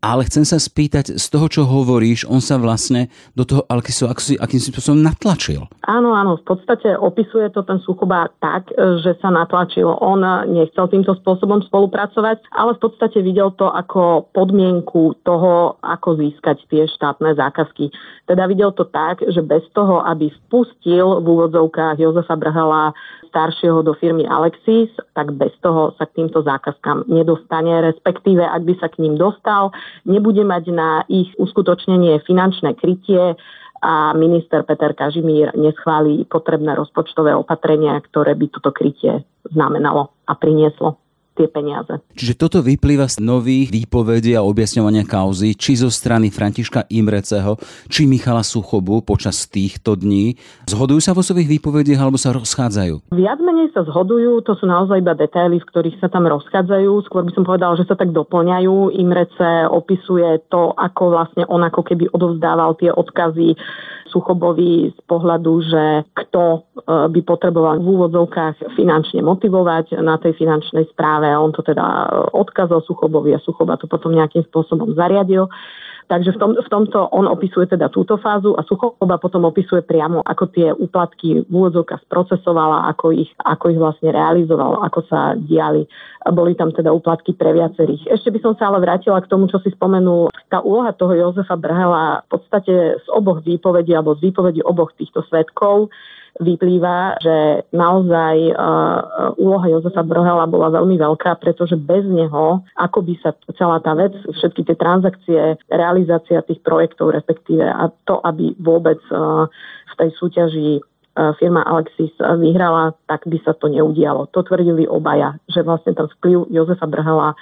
Ale 0.00 0.24
chcem 0.24 0.48
sa 0.48 0.56
spýtať, 0.56 1.20
z 1.20 1.26
toho, 1.28 1.44
čo 1.52 1.68
hovoríš, 1.68 2.24
on 2.24 2.40
sa 2.40 2.56
vlastne 2.56 3.12
do 3.36 3.44
toho 3.44 3.68
Alkisu 3.68 4.08
akým 4.40 4.56
spôsobom 4.56 4.96
natlačil. 4.96 5.68
Áno, 5.84 6.16
áno, 6.16 6.40
v 6.40 6.44
podstate 6.56 6.96
opisuje 6.96 7.52
to 7.52 7.60
ten 7.68 7.76
Suchoba 7.84 8.32
tak, 8.40 8.72
že 9.04 9.12
sa 9.20 9.28
natlačil. 9.28 9.84
On 10.00 10.16
nechcel 10.48 10.88
týmto 10.88 11.12
spôsobom 11.20 11.60
spolupracovať, 11.68 12.48
ale 12.48 12.80
v 12.80 12.80
podstate 12.80 13.20
videl 13.20 13.52
to 13.60 13.68
ako 13.68 14.24
podmienku 14.32 15.20
toho, 15.20 15.76
ako 15.84 16.16
získať 16.16 16.64
tie 16.72 16.88
štátne 16.88 17.36
zákazky. 17.36 17.92
Teda 18.24 18.48
videl 18.48 18.72
to 18.72 18.88
tak, 18.88 19.20
že 19.20 19.44
bez 19.44 19.68
toho, 19.76 20.00
aby 20.00 20.32
vpustil 20.32 21.20
v 21.20 21.26
úvodzovkách 21.28 22.00
Jozefa 22.00 22.40
Brhala 22.50 22.90
staršieho 23.30 23.86
do 23.86 23.94
firmy 23.94 24.26
Alexis, 24.26 24.90
tak 25.14 25.30
bez 25.38 25.54
toho 25.62 25.94
sa 25.94 26.10
k 26.10 26.18
týmto 26.18 26.42
zákazkám 26.42 27.06
nedostane, 27.06 27.78
respektíve 27.94 28.42
ak 28.42 28.66
by 28.66 28.74
sa 28.82 28.90
k 28.90 29.06
ním 29.06 29.14
dostal, 29.14 29.70
nebude 30.02 30.42
mať 30.42 30.64
na 30.74 31.06
ich 31.06 31.30
uskutočnenie 31.38 32.18
finančné 32.26 32.74
krytie 32.74 33.38
a 33.86 34.12
minister 34.18 34.66
Peter 34.66 34.90
Kažimír 34.92 35.54
neschválí 35.54 36.26
potrebné 36.26 36.74
rozpočtové 36.74 37.38
opatrenia, 37.38 38.02
ktoré 38.02 38.34
by 38.34 38.50
toto 38.50 38.74
krytie 38.74 39.22
znamenalo 39.46 40.10
a 40.26 40.34
prinieslo 40.34 40.98
tie 41.38 41.46
peniaze. 41.46 42.02
Čiže 42.14 42.34
toto 42.36 42.58
vyplýva 42.60 43.06
z 43.06 43.22
nových 43.22 43.70
výpovedí 43.70 44.34
a 44.34 44.44
objasňovania 44.44 45.06
kauzy, 45.06 45.54
či 45.54 45.78
zo 45.78 45.88
strany 45.88 46.28
Františka 46.28 46.90
Imreceho, 46.90 47.56
či 47.86 48.04
Michala 48.04 48.42
Suchobu 48.44 49.00
počas 49.00 49.46
týchto 49.46 49.94
dní. 49.96 50.36
Zhodujú 50.68 51.00
sa 51.00 51.16
vo 51.16 51.22
svojich 51.24 51.60
výpovediach 51.60 52.00
alebo 52.02 52.20
sa 52.20 52.34
rozchádzajú? 52.34 53.14
Viac 53.14 53.38
menej 53.40 53.70
sa 53.72 53.86
zhodujú, 53.86 54.42
to 54.42 54.58
sú 54.58 54.66
naozaj 54.66 55.00
iba 55.00 55.14
detaily, 55.14 55.62
v 55.62 55.68
ktorých 55.70 55.96
sa 56.02 56.10
tam 56.10 56.26
rozchádzajú. 56.26 56.90
Skôr 57.06 57.22
by 57.24 57.32
som 57.32 57.44
povedal, 57.46 57.78
že 57.78 57.86
sa 57.86 57.94
tak 57.96 58.10
doplňajú. 58.10 58.94
Imrece 58.98 59.70
opisuje 59.70 60.42
to, 60.50 60.74
ako 60.74 61.02
vlastne 61.14 61.44
on 61.46 61.62
ako 61.62 61.86
keby 61.86 62.10
odovzdával 62.10 62.76
tie 62.76 62.90
odkazy 62.90 63.54
Suchobovi 64.10 64.90
z 64.90 65.00
pohľadu, 65.06 65.52
že 65.62 65.84
kto 66.12 66.42
e, 66.42 66.58
by 67.08 67.20
potreboval 67.22 67.78
v 67.78 67.86
úvodzovkách 67.86 68.74
finančne 68.74 69.22
motivovať 69.22 70.02
na 70.02 70.18
tej 70.18 70.34
finančnej 70.34 70.90
správe. 70.90 71.30
On 71.30 71.54
to 71.54 71.62
teda 71.62 71.82
e, 71.82 72.06
odkázal 72.34 72.82
Suchobovi 72.82 73.32
a 73.32 73.42
Suchoba 73.42 73.78
to 73.78 73.86
potom 73.86 74.12
nejakým 74.12 74.42
spôsobom 74.50 74.92
zariadil. 74.98 75.46
Takže 76.10 76.34
v, 76.34 76.38
tom, 76.42 76.50
v 76.58 76.66
tomto 76.66 77.06
on 77.14 77.30
opisuje 77.30 77.70
teda 77.70 77.86
túto 77.86 78.18
fázu 78.18 78.58
a 78.58 78.66
Suchoba 78.66 79.22
potom 79.22 79.46
opisuje 79.46 79.86
priamo, 79.86 80.18
ako 80.26 80.44
tie 80.50 80.74
úplatky 80.74 81.46
v 81.46 81.52
úvodzovkách 81.54 82.02
sprocesovala, 82.10 82.90
ako 82.90 83.14
ich, 83.14 83.30
ako 83.38 83.70
ich 83.70 83.78
vlastne 83.78 84.10
realizoval, 84.10 84.82
ako 84.82 85.06
sa 85.06 85.38
diali. 85.38 85.86
Boli 86.26 86.58
tam 86.58 86.74
teda 86.74 86.90
úplatky 86.90 87.38
pre 87.38 87.54
viacerých. 87.54 88.10
Ešte 88.10 88.34
by 88.34 88.38
som 88.42 88.52
sa 88.58 88.74
ale 88.74 88.82
vrátila 88.82 89.22
k 89.22 89.30
tomu, 89.30 89.46
čo 89.46 89.62
si 89.62 89.70
spomenul. 89.70 90.34
Tá 90.50 90.58
úloha 90.66 90.90
toho 90.98 91.14
Jozefa 91.14 91.54
Brhela 91.54 92.26
v 92.26 92.28
podstate 92.34 92.74
z 92.98 93.06
oboch 93.14 93.46
výpovedí 93.46 93.94
alebo 93.94 94.18
z 94.18 94.34
výpovedí 94.34 94.66
oboch 94.66 94.90
týchto 94.98 95.22
svetkov 95.30 95.94
vyplýva, 96.40 97.20
že 97.20 97.68
naozaj 97.70 98.56
uh, 98.56 99.36
úloha 99.36 99.68
Jozefa 99.68 100.00
Brohela 100.00 100.48
bola 100.48 100.72
veľmi 100.72 100.96
veľká, 100.96 101.36
pretože 101.38 101.76
bez 101.76 102.02
neho, 102.08 102.64
ako 102.80 102.98
by 103.04 103.14
sa 103.20 103.30
celá 103.60 103.78
tá 103.84 103.92
vec, 103.92 104.16
všetky 104.24 104.64
tie 104.64 104.76
transakcie, 104.76 105.60
realizácia 105.68 106.40
tých 106.42 106.64
projektov 106.64 107.12
respektíve 107.12 107.62
a 107.62 107.92
to, 108.08 108.18
aby 108.24 108.56
vôbec 108.56 108.98
uh, 109.12 109.44
v 109.92 109.94
tej 110.00 110.10
súťaži 110.16 110.80
firma 111.36 111.60
Alexis 111.66 112.14
vyhrala, 112.16 112.96
tak 113.10 113.26
by 113.26 113.36
sa 113.44 113.52
to 113.52 113.66
neudialo. 113.68 114.30
To 114.32 114.40
tvrdili 114.46 114.86
obaja, 114.86 115.36
že 115.50 115.60
vlastne 115.66 115.92
ten 115.92 116.06
vplyv 116.06 116.48
Jozefa 116.48 116.86
Brhela 116.86 117.36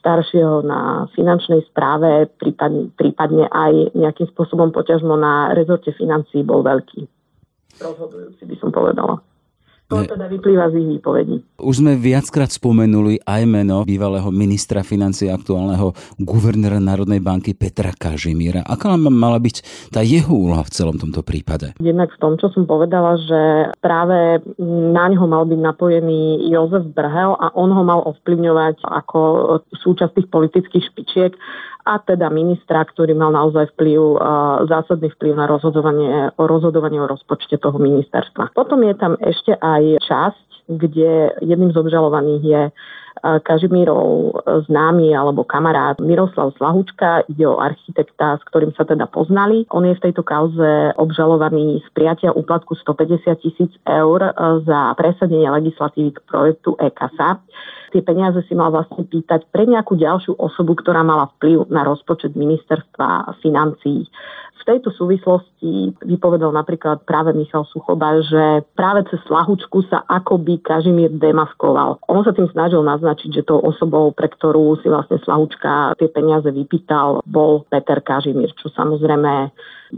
staršieho 0.00 0.64
na 0.64 1.10
finančnej 1.12 1.60
správe, 1.68 2.30
prípadne, 2.40 2.88
prípadne 2.96 3.50
aj 3.52 3.92
nejakým 3.92 4.30
spôsobom 4.32 4.72
poťažmo 4.72 5.12
na 5.20 5.52
rezorte 5.52 5.92
financí 5.92 6.40
bol 6.40 6.64
veľký 6.64 7.19
rozhodujúci, 7.78 8.42
by 8.48 8.56
som 8.58 8.74
povedala. 8.74 9.22
To 9.90 10.06
teda 10.06 10.30
vyplýva 10.30 10.70
z 10.70 10.78
ich 10.78 10.88
výpovedí. 11.02 11.36
Už 11.58 11.82
sme 11.82 11.98
viackrát 11.98 12.46
spomenuli 12.46 13.26
aj 13.26 13.42
meno 13.42 13.82
bývalého 13.82 14.30
ministra 14.30 14.86
financie 14.86 15.26
aktuálneho 15.26 15.90
guvernéra 16.22 16.78
Národnej 16.78 17.18
banky 17.18 17.58
Petra 17.58 17.90
Kažimíra. 17.90 18.62
Aká 18.62 18.94
mala 18.94 19.42
byť 19.42 19.90
tá 19.90 19.98
jeho 20.06 20.30
úloha 20.30 20.62
v 20.62 20.70
celom 20.70 20.94
tomto 20.94 21.26
prípade? 21.26 21.74
Jednak 21.82 22.14
v 22.14 22.20
tom, 22.22 22.38
čo 22.38 22.54
som 22.54 22.70
povedala, 22.70 23.18
že 23.18 23.74
práve 23.82 24.46
na 24.94 25.10
ňo 25.10 25.26
mal 25.26 25.42
byť 25.50 25.58
napojený 25.58 26.46
Jozef 26.54 26.86
Brhel 26.94 27.34
a 27.34 27.50
on 27.58 27.74
ho 27.74 27.82
mal 27.82 28.06
ovplyvňovať 28.06 28.86
ako 28.86 29.18
súčasť 29.74 30.22
tých 30.22 30.28
politických 30.30 30.84
špičiek 30.86 31.34
a 31.90 31.98
teda 31.98 32.30
ministra, 32.30 32.86
ktorý 32.86 33.18
mal 33.18 33.34
naozaj 33.34 33.74
vplyv, 33.74 33.98
zásadný 34.70 35.10
vplyv 35.18 35.34
na 35.34 35.50
rozhodovanie, 35.50 36.30
o 36.38 36.44
rozhodovanie 36.46 37.02
o 37.02 37.10
rozpočte 37.10 37.58
toho 37.58 37.74
ministerstva. 37.82 38.54
Potom 38.54 38.86
je 38.86 38.94
tam 38.94 39.18
ešte 39.18 39.58
aj 39.58 39.98
časť, 40.06 40.46
kde 40.70 41.34
jedným 41.42 41.74
z 41.74 41.76
obžalovaných 41.76 42.42
je 42.44 42.62
Kažimírov 43.20 44.32
známy 44.70 45.12
alebo 45.12 45.44
kamarát 45.44 46.00
Miroslav 46.00 46.56
Slahučka, 46.56 47.28
ide 47.28 47.44
o 47.44 47.60
architekta, 47.60 48.40
s 48.40 48.42
ktorým 48.48 48.72
sa 48.72 48.88
teda 48.88 49.04
poznali. 49.10 49.68
On 49.76 49.84
je 49.84 49.92
v 49.92 50.04
tejto 50.08 50.24
kauze 50.24 50.96
obžalovaný 50.96 51.84
z 51.84 51.88
prijatia 51.92 52.32
úplatku 52.32 52.80
150 52.80 53.44
tisíc 53.44 53.72
eur 53.84 54.24
za 54.64 54.96
presadenie 54.96 55.52
legislatívy 55.52 56.16
k 56.16 56.24
projektu 56.24 56.78
EKASA 56.80 57.44
tie 57.90 58.02
peniaze 58.06 58.38
si 58.46 58.54
mal 58.54 58.70
vlastne 58.70 59.02
pýtať 59.02 59.50
pre 59.50 59.66
nejakú 59.66 59.98
ďalšiu 59.98 60.38
osobu, 60.38 60.78
ktorá 60.78 61.02
mala 61.02 61.28
vplyv 61.36 61.68
na 61.68 61.82
rozpočet 61.82 62.38
ministerstva 62.38 63.36
financií. 63.42 64.06
V 64.60 64.68
tejto 64.68 64.92
súvislosti 64.92 65.96
vypovedal 66.04 66.52
napríklad 66.52 67.08
práve 67.08 67.32
Michal 67.32 67.64
Suchoba, 67.72 68.20
že 68.20 68.60
práve 68.76 69.08
cez 69.08 69.18
Slahučku 69.24 69.88
sa 69.88 70.04
akoby 70.04 70.59
Kažimír 70.60 71.10
demaskoval. 71.16 71.98
On 72.06 72.22
sa 72.22 72.36
tým 72.36 72.46
snažil 72.52 72.84
naznačiť, 72.84 73.40
že 73.40 73.48
tou 73.48 73.58
osobou, 73.58 74.12
pre 74.14 74.28
ktorú 74.28 74.78
si 74.80 74.86
vlastne 74.86 75.18
Slahučka 75.24 75.98
tie 75.98 76.08
peniaze 76.12 76.48
vypýtal, 76.48 77.24
bol 77.26 77.66
Peter 77.66 77.98
Kažimír, 77.98 78.52
čo 78.60 78.70
samozrejme 78.72 79.50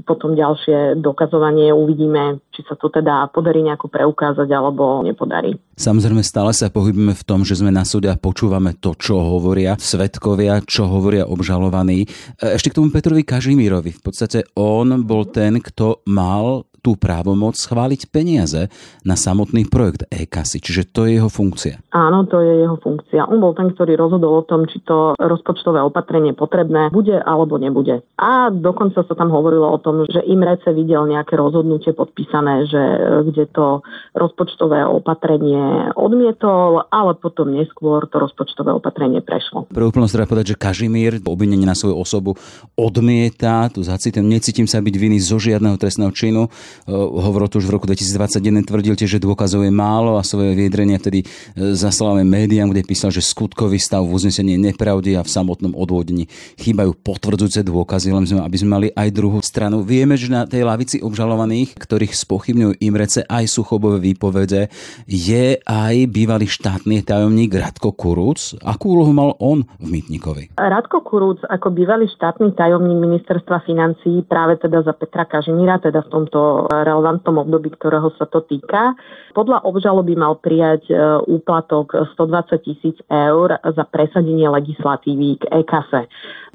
potom 0.09 0.33
ďalšie 0.33 0.97
dokazovanie 1.05 1.69
uvidíme 1.69 2.41
či 2.53 2.61
sa 2.69 2.77
to 2.77 2.93
teda 2.93 3.33
podarí 3.33 3.65
nejako 3.65 3.89
preukázať 3.89 4.49
alebo 4.53 5.01
nepodarí. 5.01 5.57
Samozrejme 5.81 6.21
stále 6.21 6.53
sa 6.53 6.69
pohybujeme 6.69 7.17
v 7.17 7.25
tom, 7.25 7.49
že 7.49 7.57
sme 7.57 7.73
na 7.73 7.89
súde 7.89 8.13
a 8.13 8.21
počúvame 8.21 8.77
to, 8.77 8.93
čo 8.93 9.17
hovoria 9.17 9.81
svetkovia, 9.81 10.61
čo 10.69 10.85
hovoria 10.85 11.25
obžalovaní. 11.25 12.05
Ešte 12.37 12.71
k 12.71 12.77
tomu 12.77 12.93
Petrovi 12.93 13.25
Kažimírovi. 13.25 13.97
V 13.97 14.03
podstate 14.05 14.45
on 14.53 15.09
bol 15.09 15.25
ten, 15.33 15.65
kto 15.65 16.05
mal 16.05 16.69
tú 16.83 16.99
právomoc 16.99 17.55
schváliť 17.55 18.11
peniaze 18.11 18.67
na 19.07 19.15
samotný 19.15 19.71
projekt 19.71 20.05
e-kasy. 20.11 20.59
Čiže 20.59 20.91
to 20.91 21.07
je 21.07 21.23
jeho 21.23 21.31
funkcia. 21.31 21.79
Áno, 21.95 22.27
to 22.27 22.43
je 22.43 22.67
jeho 22.67 22.77
funkcia. 22.83 23.31
On 23.31 23.39
bol 23.39 23.55
ten, 23.55 23.71
ktorý 23.71 23.95
rozhodol 23.95 24.43
o 24.43 24.45
tom, 24.45 24.67
či 24.67 24.83
to 24.83 25.15
rozpočtové 25.17 25.79
opatrenie 25.79 26.35
potrebné 26.35 26.91
bude 26.91 27.15
alebo 27.23 27.57
nebude. 27.57 28.03
A 28.19 28.51
dokonca 28.51 29.07
sa 29.07 29.15
tam 29.15 29.31
hovorilo 29.31 29.71
o 29.71 29.79
tom, 29.79 30.03
že 30.11 30.27
Imrece 30.27 30.75
videl 30.75 31.07
nejaké 31.07 31.39
rozhodnutie 31.39 31.95
podpísané, 31.95 32.67
že 32.67 32.83
e, 32.83 32.99
kde 33.31 33.47
to 33.55 33.87
rozpočtové 34.19 34.83
opatrenie 34.83 35.95
odmietol, 35.95 36.91
ale 36.91 37.15
potom 37.15 37.55
neskôr 37.55 38.11
to 38.11 38.19
rozpočtové 38.19 38.75
opatrenie 38.75 39.23
prešlo. 39.23 39.71
Pre 39.71 39.87
úplnosť 39.87 40.13
treba 40.19 40.31
povedať, 40.35 40.59
že 40.59 40.61
Kažimír 40.61 41.23
obvinenie 41.23 41.65
na 41.65 41.79
svoju 41.79 41.95
osobu 41.95 42.35
odmieta, 42.75 43.71
tu 43.71 43.87
zacitujem, 43.87 44.27
necítim 44.27 44.67
sa 44.67 44.83
byť 44.83 44.95
viny 44.99 45.23
zo 45.23 45.39
žiadneho 45.39 45.79
trestného 45.79 46.11
činu, 46.11 46.51
hovoril 46.89 47.49
už 47.53 47.67
v 47.67 47.73
roku 47.75 47.85
2021, 47.91 48.65
tvrdil 48.65 48.95
tiež, 48.97 49.19
že 49.19 49.21
dôkazov 49.21 49.67
je 49.67 49.73
málo 49.75 50.17
a 50.17 50.23
svoje 50.23 50.55
vyjadrenia 50.55 50.97
vtedy 51.03 51.27
zaslal 51.55 52.23
médiám, 52.23 52.71
kde 52.71 52.87
písal, 52.87 53.11
že 53.11 53.25
skutkový 53.25 53.81
stav 53.81 54.05
v 54.07 54.15
uznesení 54.15 54.55
nepravdy 54.61 55.19
a 55.19 55.27
v 55.27 55.31
samotnom 55.33 55.75
odvodení 55.75 56.31
chýbajú 56.61 56.95
potvrdzujúce 57.03 57.67
dôkazy, 57.67 58.09
len 58.15 58.25
sme, 58.29 58.41
aby 58.45 58.57
sme 58.57 58.71
mali 58.71 58.89
aj 58.95 59.09
druhú 59.11 59.41
stranu. 59.43 59.83
Vieme, 59.83 60.15
že 60.15 60.31
na 60.31 60.47
tej 60.47 60.63
lavici 60.63 61.03
obžalovaných, 61.03 61.75
ktorých 61.77 62.15
spochybňujú 62.15 62.73
Imrece 62.85 63.27
aj 63.27 63.51
Suchobové 63.51 63.99
výpovede, 63.99 64.71
je 65.09 65.59
aj 65.61 65.95
bývalý 66.09 66.47
štátny 66.47 67.03
tajomník 67.03 67.53
Radko 67.59 67.93
Kurúc. 67.93 68.57
Akú 68.63 68.95
úlohu 68.95 69.11
mal 69.11 69.35
on 69.43 69.67
v 69.83 69.99
Mytníkovi? 69.99 70.55
Radko 70.57 71.03
Kurúc 71.03 71.43
ako 71.49 71.75
bývalý 71.75 72.07
štátny 72.13 72.55
tajomník 72.55 72.99
ministerstva 73.03 73.65
financí 73.67 74.23
práve 74.29 74.61
teda 74.61 74.85
za 74.87 74.95
Petra 74.95 75.27
Kažimíra, 75.27 75.83
teda 75.83 76.05
v 76.07 76.09
tomto 76.13 76.62
relevantnom 76.71 77.43
období, 77.43 77.75
ktorého 77.75 78.13
sa 78.15 78.29
to 78.31 78.45
týka. 78.47 78.95
Podľa 79.35 79.67
obžaloby 79.67 80.15
mal 80.15 80.39
prijať 80.39 80.87
e, 80.91 80.95
úplatok 81.27 81.97
120 82.15 82.63
tisíc 82.63 82.97
eur 83.11 83.59
za 83.59 83.85
presadenie 83.89 84.47
legislatívy 84.47 85.43
k 85.43 85.45
EKASE 85.65 86.07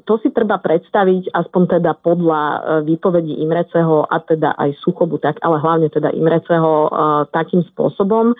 to 0.08 0.16
si 0.24 0.32
treba 0.32 0.56
predstaviť, 0.56 1.36
aspoň 1.36 1.62
teda 1.76 1.92
podľa 2.00 2.40
e, 2.40 2.58
výpovedí 2.88 3.44
Imreceho 3.44 4.08
a 4.08 4.16
teda 4.24 4.56
aj 4.56 4.80
Suchobu, 4.80 5.20
tak, 5.20 5.36
ale 5.44 5.60
hlavne 5.60 5.92
teda 5.92 6.16
Imreceho 6.16 6.88
e, 6.88 6.90
takým 7.28 7.60
spôsobom, 7.68 8.32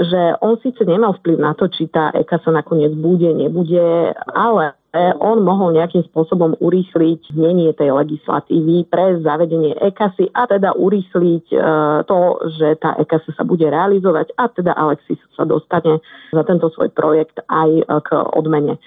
že 0.00 0.40
on 0.40 0.56
síce 0.64 0.80
nemal 0.88 1.12
vplyv 1.20 1.36
na 1.36 1.52
to, 1.52 1.68
či 1.68 1.92
tá 1.92 2.08
EKA 2.16 2.40
nakoniec 2.48 2.96
bude, 2.96 3.28
nebude, 3.36 4.16
ale 4.32 4.79
on 4.98 5.46
mohol 5.46 5.78
nejakým 5.78 6.02
spôsobom 6.10 6.58
urýchliť 6.58 7.30
znenie 7.30 7.70
tej 7.78 7.94
legislatívy 7.94 8.90
pre 8.90 9.22
zavedenie 9.22 9.78
EKASy 9.78 10.34
a 10.34 10.50
teda 10.50 10.74
urýchliť 10.74 11.46
e, 11.54 11.56
to, 12.10 12.18
že 12.58 12.74
tá 12.82 12.98
EKASA 12.98 13.38
sa 13.38 13.44
bude 13.46 13.70
realizovať 13.70 14.34
a 14.34 14.50
teda 14.50 14.74
Alexis 14.74 15.22
sa 15.38 15.46
dostane 15.46 16.02
za 16.34 16.42
tento 16.42 16.66
svoj 16.74 16.90
projekt 16.90 17.38
aj 17.46 17.86
k 18.02 18.08
odmene. 18.34 18.82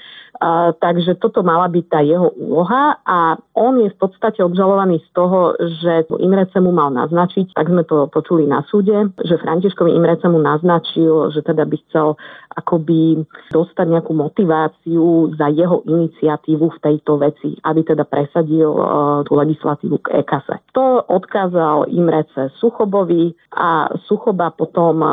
Takže 0.80 1.16
toto 1.24 1.40
mala 1.40 1.72
byť 1.72 1.86
tá 1.88 2.00
jeho 2.04 2.28
úloha 2.36 3.00
a 3.08 3.40
on 3.56 3.80
je 3.80 3.88
v 3.88 3.98
podstate 3.98 4.44
obžalovaný 4.44 5.00
z 5.00 5.10
toho, 5.16 5.56
že 5.80 6.04
Imrece 6.20 6.60
mu 6.60 6.76
mal 6.76 6.92
naznačiť, 6.92 7.56
tak 7.56 7.72
sme 7.72 7.88
to 7.88 8.12
počuli 8.12 8.44
na 8.44 8.60
súde, 8.68 9.14
že 9.24 9.40
Františkovi 9.40 9.96
Imrece 9.96 10.28
mu 10.28 10.44
naznačil, 10.44 11.32
že 11.32 11.40
teda 11.48 11.64
by 11.64 11.78
chcel 11.88 12.20
akoby 12.60 13.24
dostať 13.56 13.86
nejakú 13.88 14.12
motiváciu 14.12 15.32
za 15.40 15.48
jeho 15.48 15.82
iniciatívu 15.88 16.66
v 16.76 16.82
tejto 16.82 17.18
veci, 17.24 17.56
aby 17.64 17.82
teda 17.88 18.04
presadil 18.04 18.70
uh, 18.74 19.24
tú 19.24 19.40
legislatívu 19.40 20.04
k 20.04 20.22
EKASE. 20.22 20.60
To 20.76 21.08
odkázal 21.08 21.90
Imrece 21.90 22.52
Suchobovi 22.60 23.32
a 23.56 23.90
Suchoba 24.06 24.52
potom 24.54 24.96
uh, 25.02 25.12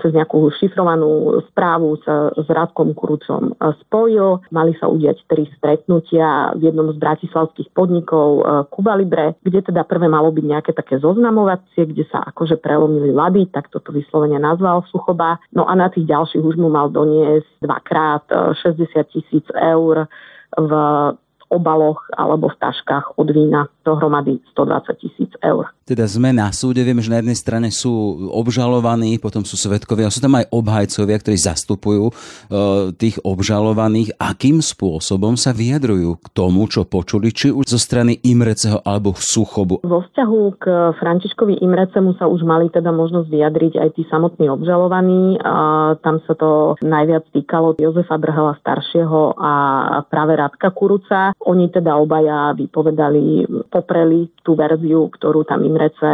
cez 0.00 0.10
nejakú 0.14 0.50
šifrovanú 0.56 1.42
správu 1.52 1.98
sa 2.02 2.30
s 2.32 2.46
Radkom 2.48 2.94
Kurucom 2.96 3.52
e, 3.52 3.72
spojil. 3.86 4.40
Mali 4.54 4.72
sa 4.78 4.88
udiať 4.88 5.26
tri 5.28 5.46
stretnutia 5.58 6.54
v 6.56 6.70
jednom 6.70 6.90
z 6.94 6.98
bratislavských 6.98 7.74
podnikov 7.74 8.28
e, 8.40 8.42
Kuba 8.70 8.96
Libre, 8.96 9.36
kde 9.42 9.62
teda 9.62 9.84
prvé 9.84 10.06
malo 10.06 10.30
byť 10.30 10.44
nejaké 10.44 10.72
také 10.72 10.98
zoznamovacie, 11.02 11.86
kde 11.88 12.06
sa 12.08 12.24
akože 12.32 12.58
prelomili 12.62 13.10
lady, 13.10 13.50
tak 13.50 13.68
toto 13.68 13.92
vyslovene 13.92 14.38
nazval 14.38 14.86
Suchoba. 14.88 15.42
No 15.52 15.66
a 15.68 15.74
na 15.76 15.90
tých 15.92 16.08
ďalších 16.08 16.42
už 16.42 16.56
mu 16.56 16.72
mal 16.72 16.88
doniesť 16.88 17.62
dvakrát 17.62 18.24
60 18.30 18.62
e, 18.66 19.04
tisíc 19.10 19.46
eur 19.54 20.08
v 20.52 20.72
obaloch 21.52 22.08
alebo 22.16 22.48
v 22.48 22.56
taškách 22.56 23.20
od 23.20 23.28
vína 23.28 23.68
dohromady 23.84 24.40
120 24.56 24.96
tisíc 24.96 25.32
eur. 25.44 25.68
Teda 25.92 26.08
sme 26.08 26.32
na 26.32 26.48
súde, 26.56 26.80
vieme, 26.80 27.04
že 27.04 27.12
na 27.12 27.20
jednej 27.20 27.36
strane 27.36 27.68
sú 27.68 27.92
obžalovaní, 28.32 29.20
potom 29.20 29.44
sú 29.44 29.60
svetkovia, 29.60 30.08
sú 30.08 30.24
tam 30.24 30.40
aj 30.40 30.48
obhajcovia, 30.48 31.20
ktorí 31.20 31.36
zastupujú 31.36 32.08
e, 32.08 32.12
tých 32.96 33.20
obžalovaných. 33.20 34.16
Akým 34.16 34.64
spôsobom 34.64 35.36
sa 35.36 35.52
vyjadrujú 35.52 36.16
k 36.16 36.28
tomu, 36.32 36.64
čo 36.64 36.88
počuli, 36.88 37.28
či 37.28 37.52
už 37.52 37.68
zo 37.68 37.76
strany 37.76 38.16
Imreceho 38.24 38.80
alebo 38.88 39.12
Suchobu? 39.12 39.84
Vo 39.84 40.00
vzťahu 40.00 40.40
k 40.56 40.64
Františkovi 40.96 41.60
Imrecemu 41.60 42.16
sa 42.16 42.24
už 42.24 42.40
mali 42.40 42.72
teda 42.72 42.88
možnosť 42.88 43.28
vyjadriť 43.28 43.76
aj 43.76 43.88
tí 43.92 44.08
samotní 44.08 44.48
obžalovaní. 44.48 45.44
A 45.44 45.92
tam 46.00 46.24
sa 46.24 46.32
to 46.32 46.80
najviac 46.80 47.28
týkalo 47.36 47.76
Jozefa 47.76 48.16
Brhela 48.16 48.56
staršieho 48.64 49.36
a 49.36 49.52
práve 50.08 50.40
Radka 50.40 50.72
Kuruca. 50.72 51.36
Oni 51.44 51.68
teda 51.68 52.00
obaja 52.00 52.56
vypovedali, 52.56 53.44
popreli 53.68 54.32
tú 54.40 54.56
verziu, 54.56 55.12
ktorú 55.12 55.44
tam 55.44 55.60
Imrece 55.62 55.81
e, 55.90 56.08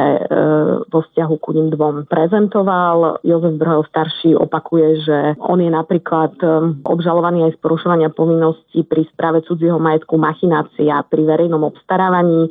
vo 0.89 1.01
vzťahu 1.05 1.35
ku 1.37 1.51
ním 1.53 1.69
dvom 1.75 2.09
prezentoval. 2.09 3.21
Jozef 3.21 3.61
Brhel 3.61 3.85
starší 3.93 4.33
opakuje, 4.33 4.89
že 5.05 5.19
on 5.43 5.61
je 5.61 5.69
napríklad 5.69 6.33
e, 6.41 6.47
obžalovaný 6.89 7.51
aj 7.51 7.53
z 7.57 7.59
porušovania 7.61 8.09
povinností 8.09 8.89
pri 8.89 9.05
správe 9.13 9.45
cudzieho 9.45 9.77
majetku 9.77 10.17
machinácia 10.17 11.05
pri 11.05 11.23
verejnom 11.29 11.61
obstarávaní 11.61 12.49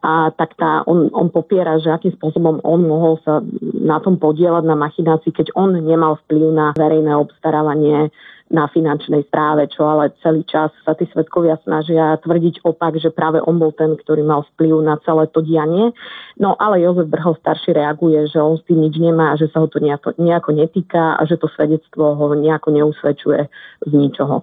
a 0.00 0.32
tak 0.32 0.56
tá, 0.56 0.80
on, 0.88 1.12
on 1.12 1.28
popiera, 1.28 1.76
že 1.76 1.92
akým 1.92 2.16
spôsobom 2.16 2.64
on 2.64 2.80
mohol 2.88 3.20
sa 3.20 3.44
na 3.60 4.00
tom 4.00 4.16
podielať 4.16 4.64
na 4.64 4.72
machinácii, 4.72 5.28
keď 5.28 5.52
on 5.52 5.76
nemal 5.76 6.16
vplyv 6.24 6.56
na 6.56 6.66
verejné 6.72 7.12
obstarávanie 7.12 8.08
na 8.50 8.66
finančnej 8.66 9.30
správe, 9.30 9.70
čo 9.70 9.86
ale 9.86 10.10
celý 10.26 10.42
čas 10.42 10.74
sa 10.82 10.98
tí 10.98 11.06
svetkovia 11.06 11.54
snažia 11.62 12.18
tvrdiť 12.18 12.66
opak, 12.66 12.98
že 12.98 13.14
práve 13.14 13.38
on 13.38 13.62
bol 13.62 13.70
ten, 13.70 13.94
ktorý 13.94 14.26
mal 14.26 14.42
vplyv 14.54 14.82
na 14.82 14.98
celé 15.06 15.30
to 15.30 15.38
dianie. 15.38 15.94
No 16.34 16.58
ale 16.58 16.82
Jozef 16.82 17.06
Brhol 17.06 17.38
starší 17.38 17.78
reaguje, 17.78 18.26
že 18.26 18.42
on 18.42 18.58
s 18.58 18.66
tým 18.66 18.82
nič 18.82 18.98
nemá, 18.98 19.38
že 19.38 19.46
sa 19.54 19.62
ho 19.62 19.70
to 19.70 19.78
nejako, 19.78 20.18
nejako 20.18 20.50
netýka 20.50 21.14
a 21.14 21.22
že 21.22 21.38
to 21.38 21.46
svedectvo 21.54 22.18
ho 22.18 22.26
nejako 22.34 22.74
neusvedčuje 22.74 23.40
z 23.86 23.92
ničoho. 23.94 24.42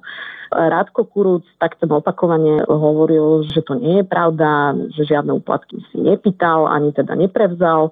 Rádko 0.56 1.12
Kurúc 1.12 1.44
takto 1.60 1.92
opakovane 1.92 2.64
hovoril, 2.72 3.44
že 3.52 3.60
to 3.60 3.76
nie 3.76 4.00
je 4.00 4.06
pravda, 4.08 4.72
že 4.96 5.04
žiadne 5.04 5.36
úplatky 5.36 5.84
si 5.92 6.00
nepýtal, 6.00 6.72
ani 6.72 6.96
teda 6.96 7.12
neprevzal 7.20 7.92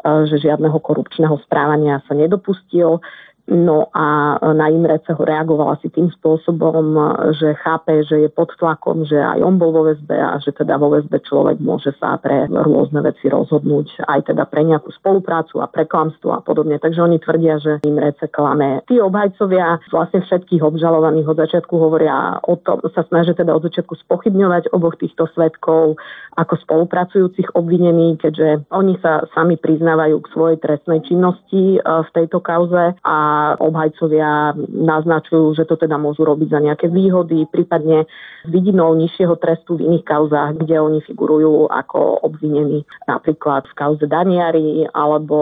že 0.00 0.40
žiadneho 0.40 0.80
korupčného 0.80 1.36
správania 1.44 2.00
sa 2.08 2.16
nedopustil. 2.16 3.04
No 3.50 3.90
a 3.90 4.38
na 4.54 4.70
Imrece 4.70 5.10
ho 5.10 5.22
reagovala 5.26 5.74
si 5.82 5.90
tým 5.90 6.06
spôsobom, 6.14 6.94
že 7.34 7.58
chápe, 7.66 8.06
že 8.06 8.22
je 8.22 8.30
pod 8.30 8.54
tlakom, 8.54 9.02
že 9.02 9.18
aj 9.18 9.42
on 9.42 9.58
bol 9.58 9.74
vo 9.74 9.90
väzbe 9.90 10.14
a 10.14 10.38
že 10.38 10.54
teda 10.54 10.78
vo 10.78 10.94
väzbe 10.94 11.18
človek 11.26 11.58
môže 11.58 11.90
sa 11.98 12.14
pre 12.22 12.46
rôzne 12.46 13.02
veci 13.02 13.26
rozhodnúť, 13.26 14.06
aj 14.06 14.30
teda 14.30 14.46
pre 14.46 14.62
nejakú 14.62 14.94
spoluprácu 14.94 15.58
a 15.58 15.66
pre 15.66 15.82
klamstvo 15.82 16.30
a 16.30 16.40
podobne. 16.46 16.78
Takže 16.78 17.02
oni 17.02 17.18
tvrdia, 17.18 17.58
že 17.58 17.82
Imrece 17.82 18.30
klame. 18.30 18.86
Tí 18.86 19.02
obhajcovia 19.02 19.82
vlastne 19.90 20.22
všetkých 20.22 20.62
obžalovaných 20.62 21.26
od 21.26 21.38
začiatku 21.42 21.74
hovoria 21.74 22.38
o 22.46 22.54
tom, 22.54 22.78
sa 22.94 23.02
snažia 23.10 23.34
teda 23.34 23.50
od 23.50 23.66
začiatku 23.66 23.98
spochybňovať 24.06 24.70
oboch 24.70 24.94
týchto 24.94 25.26
svetkov 25.34 25.98
ako 26.38 26.54
spolupracujúcich 26.62 27.58
obvinení, 27.58 28.14
keďže 28.14 28.70
oni 28.70 28.94
sa 29.02 29.26
sami 29.34 29.58
priznávajú 29.58 30.22
k 30.22 30.30
svojej 30.30 30.58
trestnej 30.62 31.02
činnosti 31.02 31.76
e, 31.76 31.78
v 31.82 32.08
tejto 32.14 32.38
kauze 32.38 32.94
a 33.02 33.18
a 33.40 33.56
obhajcovia 33.56 34.52
naznačujú, 34.68 35.56
že 35.56 35.64
to 35.64 35.80
teda 35.80 35.96
môžu 35.96 36.28
robiť 36.28 36.48
za 36.52 36.60
nejaké 36.60 36.86
výhody, 36.92 37.48
prípadne 37.48 38.04
vidinou 38.44 38.92
nižšieho 38.96 39.36
trestu 39.36 39.76
v 39.76 39.88
iných 39.88 40.04
kauzách, 40.04 40.64
kde 40.64 40.80
oni 40.80 41.00
figurujú 41.04 41.68
ako 41.68 42.24
obvinení. 42.24 42.84
Napríklad 43.04 43.68
v 43.68 43.76
kauze 43.76 44.04
Daniari 44.08 44.88
alebo 44.92 45.36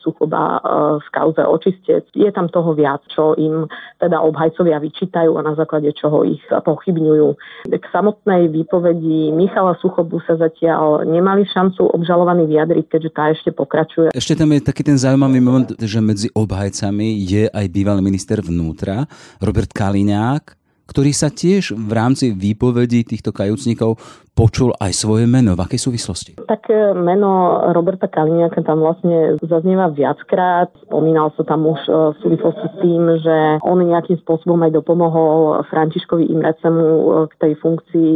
Suchoba 0.00 0.56
e, 0.56 0.60
v 1.00 1.08
kauze 1.12 1.42
Očistec. 1.44 2.08
Je 2.16 2.28
tam 2.32 2.48
toho 2.48 2.72
viac, 2.72 3.04
čo 3.12 3.36
im 3.36 3.68
teda 4.00 4.20
obhajcovia 4.24 4.80
vyčítajú 4.80 5.36
a 5.36 5.44
na 5.44 5.52
základe 5.56 5.92
čoho 5.92 6.24
ich 6.24 6.40
pochybňujú. 6.48 7.26
K 7.68 7.84
samotnej 7.92 8.48
výpovedi 8.48 9.32
Michala 9.32 9.76
Suchobu 9.80 10.20
sa 10.24 10.40
zatiaľ 10.40 11.04
nemali 11.04 11.44
šancu 11.48 11.84
obžalovaný 11.92 12.48
vyjadriť, 12.48 12.84
keďže 12.88 13.10
tá 13.12 13.24
ešte 13.32 13.50
pokračuje. 13.52 14.08
Ešte 14.16 14.34
tam 14.36 14.52
je 14.56 14.60
taký 14.64 14.82
ten 14.84 14.96
zaujímavý 14.96 15.40
moment, 15.40 15.68
že 15.76 15.98
medzi 16.00 16.28
obhajcami 16.32 17.28
je 17.28 17.37
aj 17.46 17.66
bývalý 17.70 18.02
minister 18.02 18.42
vnútra 18.42 19.06
Robert 19.38 19.70
Kaliňák, 19.70 20.58
ktorý 20.88 21.12
sa 21.12 21.28
tiež 21.28 21.76
v 21.76 21.90
rámci 21.92 22.32
výpovedí 22.32 23.04
týchto 23.04 23.30
kajúcnikov 23.30 24.00
počul 24.32 24.72
aj 24.80 24.96
svoje 24.96 25.28
meno. 25.28 25.52
V 25.52 25.60
akej 25.60 25.80
súvislosti? 25.84 26.32
Tak 26.48 26.72
e, 26.72 26.96
meno 26.96 27.60
Roberta 27.76 28.08
Kaliňáka 28.08 28.64
tam 28.64 28.80
vlastne 28.80 29.36
zaznieva 29.44 29.92
viackrát. 29.92 30.72
Spomínal 30.88 31.34
sa 31.36 31.44
tam 31.44 31.68
už 31.68 31.80
e, 31.84 31.92
v 31.92 32.16
súvislosti 32.24 32.66
s 32.72 32.76
tým, 32.80 33.02
že 33.20 33.36
on 33.60 33.84
nejakým 33.84 34.16
spôsobom 34.24 34.64
aj 34.64 34.78
dopomohol 34.80 35.60
Františkovi 35.68 36.30
Imrecemu 36.32 36.86
e, 36.88 37.06
k 37.28 37.32
tej 37.36 37.52
funkcii 37.60 38.14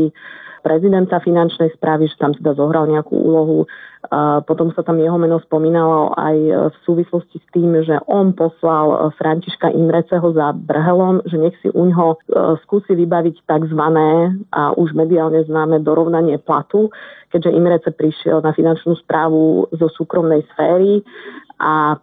prezidenta 0.62 1.18
finančnej 1.18 1.74
správy, 1.74 2.06
že 2.06 2.16
tam 2.22 2.32
teda 2.32 2.54
zohral 2.54 2.87
nejakú 2.87 3.18
úlohu. 3.18 3.66
Potom 4.44 4.68
sa 4.77 4.85
tam 4.85 5.01
jeho 5.01 5.16
meno 5.16 5.40
spomínalo 5.40 6.12
aj 6.12 6.37
v 6.68 6.77
súvislosti 6.85 7.40
s 7.40 7.46
tým, 7.48 7.81
že 7.81 7.96
on 8.05 8.37
poslal 8.37 9.09
Františka 9.16 9.72
Imreceho 9.72 10.37
za 10.37 10.53
Brhelom, 10.53 11.25
že 11.25 11.40
nech 11.40 11.57
si 11.64 11.72
u 11.72 11.88
ňoho 11.88 12.09
e, 12.12 12.16
skúsi 12.61 12.92
vybaviť 12.92 13.40
tzv. 13.48 13.83
a 14.53 14.62
už 14.77 14.92
mediálne 14.92 15.40
známe 15.48 15.81
dorovnanie 15.81 16.37
platu, 16.37 16.92
keďže 17.33 17.57
Imrece 17.57 17.88
prišiel 17.88 18.44
na 18.44 18.53
finančnú 18.53 19.01
správu 19.01 19.72
zo 19.72 19.88
súkromnej 19.88 20.44
sféry 20.53 21.01
a 21.57 21.96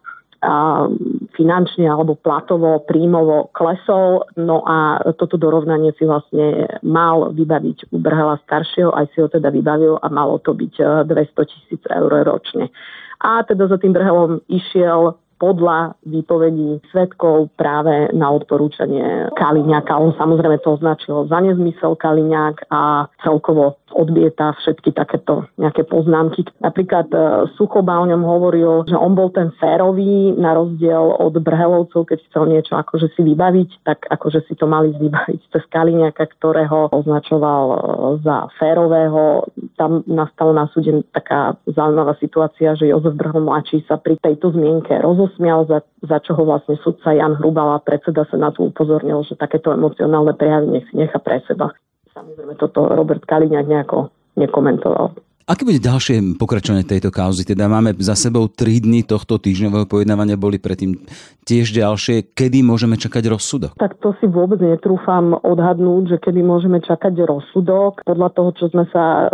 finančne 1.36 1.88
alebo 1.88 2.16
platovo, 2.16 2.84
príjmovo 2.88 3.52
klesol. 3.52 4.24
No 4.40 4.64
a 4.64 5.00
toto 5.20 5.36
dorovnanie 5.36 5.92
si 6.00 6.08
vlastne 6.08 6.68
mal 6.84 7.32
vybaviť 7.36 7.92
u 7.92 7.98
Brhela 8.00 8.40
staršieho, 8.48 8.92
aj 8.96 9.06
si 9.12 9.24
ho 9.24 9.28
teda 9.28 9.52
vybavil 9.52 10.00
a 10.00 10.08
malo 10.08 10.40
to 10.40 10.56
byť 10.56 11.08
200 11.08 11.12
e, 11.12 11.46
tisíc 11.48 11.84
eur 11.92 12.12
ročne. 12.24 12.72
A 13.20 13.44
teda 13.44 13.68
za 13.68 13.76
tým 13.76 13.92
Brhelom 13.92 14.40
išiel 14.48 15.20
podľa 15.40 15.96
výpovedí 16.04 16.84
svetkov 16.92 17.56
práve 17.56 18.12
na 18.12 18.28
odporúčanie 18.28 19.32
Kaliňáka. 19.40 19.96
On 19.96 20.12
samozrejme 20.20 20.60
to 20.60 20.76
označil 20.76 21.32
za 21.32 21.40
nezmysel 21.40 21.96
Kaliňák 21.96 22.68
a 22.68 23.08
celkovo 23.24 23.80
odbieta 24.00 24.56
všetky 24.64 24.96
takéto 24.96 25.52
nejaké 25.60 25.84
poznámky. 25.84 26.48
Napríklad 26.64 27.12
e, 27.12 27.18
Suchoba 27.60 28.00
o 28.00 28.08
ňom 28.08 28.24
hovoril, 28.24 28.88
že 28.88 28.96
on 28.96 29.12
bol 29.12 29.28
ten 29.36 29.52
férový 29.60 30.32
na 30.40 30.56
rozdiel 30.56 31.20
od 31.20 31.36
Brhelovcov, 31.36 32.08
keď 32.08 32.20
chcel 32.32 32.44
niečo 32.48 32.80
akože 32.80 33.12
si 33.12 33.22
vybaviť, 33.28 33.84
tak 33.84 34.08
akože 34.08 34.48
si 34.48 34.56
to 34.56 34.64
mali 34.72 34.96
vybaviť 34.96 35.52
cez 35.52 35.64
Kaliňaka, 35.68 36.24
ktorého 36.40 36.88
označoval 36.96 37.64
e, 37.68 37.78
za 38.24 38.48
férového. 38.56 39.44
Tam 39.76 40.08
nastala 40.08 40.56
na 40.56 40.66
súde 40.72 41.04
taká 41.12 41.60
zaujímavá 41.68 42.16
situácia, 42.24 42.80
že 42.80 42.88
Jozef 42.88 43.20
Brhol 43.20 43.44
mladší 43.44 43.84
sa 43.84 44.00
pri 44.00 44.16
tejto 44.24 44.56
zmienke 44.56 44.96
rozosmial, 45.04 45.68
za, 45.68 45.84
za 46.08 46.24
čo 46.24 46.40
ho 46.40 46.48
vlastne 46.48 46.80
sudca 46.80 47.12
Jan 47.12 47.36
Hrubala, 47.36 47.84
predseda 47.84 48.24
sa 48.32 48.40
na 48.40 48.56
to 48.56 48.72
upozornil, 48.72 49.28
že 49.28 49.36
takéto 49.36 49.76
emocionálne 49.76 50.32
prejavy 50.40 50.80
nech 50.80 50.88
si 50.88 50.96
nechá 50.96 51.20
pre 51.20 51.44
seba. 51.44 51.76
Samozrejme, 52.14 52.54
toto 52.58 52.90
Robert 52.90 53.24
Kaliňák 53.26 53.68
nejako 53.68 54.10
nekomentoval. 54.36 55.16
Aké 55.50 55.66
bude 55.66 55.82
ďalšie 55.82 56.38
pokračovanie 56.38 56.86
tejto 56.86 57.10
kauzy? 57.10 57.42
Teda 57.42 57.66
máme 57.66 57.98
za 57.98 58.14
sebou 58.14 58.46
3 58.46 58.86
dny 58.86 59.02
tohto 59.02 59.42
týždňového 59.42 59.90
pojednávania, 59.90 60.38
boli 60.38 60.62
predtým 60.62 60.94
tiež 61.42 61.74
ďalšie. 61.74 62.38
Kedy 62.38 62.62
môžeme 62.62 63.02
čakať 63.02 63.34
rozsudok? 63.34 63.74
Tak 63.82 63.98
to 63.98 64.14
si 64.22 64.30
vôbec 64.30 64.62
netrúfam 64.62 65.34
odhadnúť, 65.42 66.04
že 66.14 66.18
kedy 66.22 66.46
môžeme 66.46 66.78
čakať 66.86 67.26
rozsudok. 67.26 68.06
Podľa 68.06 68.30
toho, 68.30 68.50
čo 68.62 68.66
sme 68.70 68.86
sa 68.94 69.26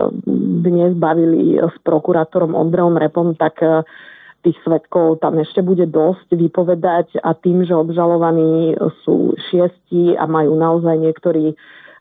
dnes 0.64 0.96
bavili 0.96 1.60
s 1.60 1.76
prokurátorom 1.84 2.56
Ondreom 2.56 2.96
Repom, 2.96 3.36
tak 3.36 3.60
eh, 3.60 3.84
tých 4.48 4.56
svetkov 4.64 5.20
tam 5.20 5.36
ešte 5.36 5.60
bude 5.60 5.84
dosť 5.84 6.32
vypovedať 6.32 7.20
a 7.28 7.36
tým, 7.36 7.68
že 7.68 7.76
obžalovaní 7.76 8.80
sú 9.04 9.36
šiesti 9.52 10.16
a 10.16 10.24
majú 10.32 10.56
naozaj 10.56 10.96
niektorí 10.96 11.60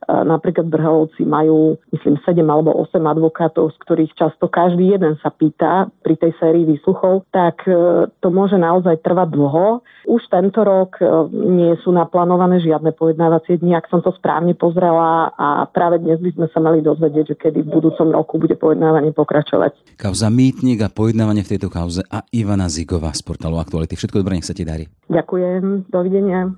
Napríklad 0.08 0.68
Brhelovci 0.68 1.24
majú, 1.24 1.80
myslím, 1.92 2.20
7 2.22 2.44
alebo 2.44 2.76
8 2.84 3.00
advokátov, 3.00 3.72
z 3.72 3.76
ktorých 3.84 4.12
často 4.16 4.46
každý 4.52 4.92
jeden 4.92 5.16
sa 5.24 5.32
pýta 5.32 5.88
pri 6.04 6.20
tej 6.20 6.32
sérii 6.36 6.68
výsluchov, 6.68 7.24
tak 7.32 7.64
e, 7.64 8.08
to 8.20 8.28
môže 8.28 8.60
naozaj 8.60 9.00
trvať 9.00 9.28
dlho. 9.32 9.80
Už 10.04 10.22
tento 10.28 10.60
rok 10.60 11.00
e, 11.00 11.06
nie 11.32 11.72
sú 11.80 11.92
naplánované 11.92 12.60
žiadne 12.60 12.92
pojednávacie 12.92 13.60
dni, 13.60 13.80
ak 13.80 13.88
som 13.88 14.04
to 14.04 14.12
správne 14.16 14.52
pozrela 14.52 15.32
a 15.34 15.64
práve 15.68 16.00
dnes 16.04 16.20
by 16.20 16.30
sme 16.36 16.46
sa 16.52 16.60
mali 16.60 16.84
dozvedieť, 16.84 17.24
že 17.32 17.36
kedy 17.40 17.64
v 17.64 17.72
budúcom 17.72 18.08
roku 18.12 18.36
bude 18.36 18.56
pojednávanie 18.60 19.16
pokračovať. 19.16 19.96
Kauza 19.96 20.28
Mýtnik 20.28 20.84
a 20.84 20.92
pojednávanie 20.92 21.46
v 21.46 21.56
tejto 21.56 21.72
kauze 21.72 22.04
a 22.12 22.24
Ivana 22.34 22.68
Zigová 22.68 23.12
z 23.16 23.24
portálu 23.24 23.56
Aktuality. 23.56 23.96
Všetko 23.96 24.20
dobré, 24.20 24.36
nech 24.36 24.48
sa 24.48 24.56
ti 24.56 24.68
darí. 24.68 24.84
Ďakujem, 25.08 25.88
dovidenia. 25.88 26.52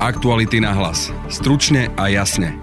Aktuality 0.00 0.64
na 0.64 0.72
hlas. 0.72 1.12
Stručne 1.28 1.92
a 1.92 2.08
jasne. 2.08 2.56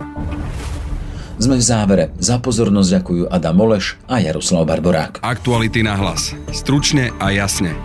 Sme 1.37 1.61
v 1.61 1.63
závere. 1.63 2.09
Za 2.17 2.41
pozornosť 2.41 2.89
ďakujú 2.97 3.23
Adam 3.29 3.53
Moleš 3.53 3.93
a 4.09 4.17
Jaroslav 4.17 4.65
Barborák. 4.65 5.21
Aktuality 5.21 5.85
na 5.85 5.93
hlas. 6.01 6.33
Stručne 6.49 7.13
a 7.21 7.29
jasne. 7.29 7.77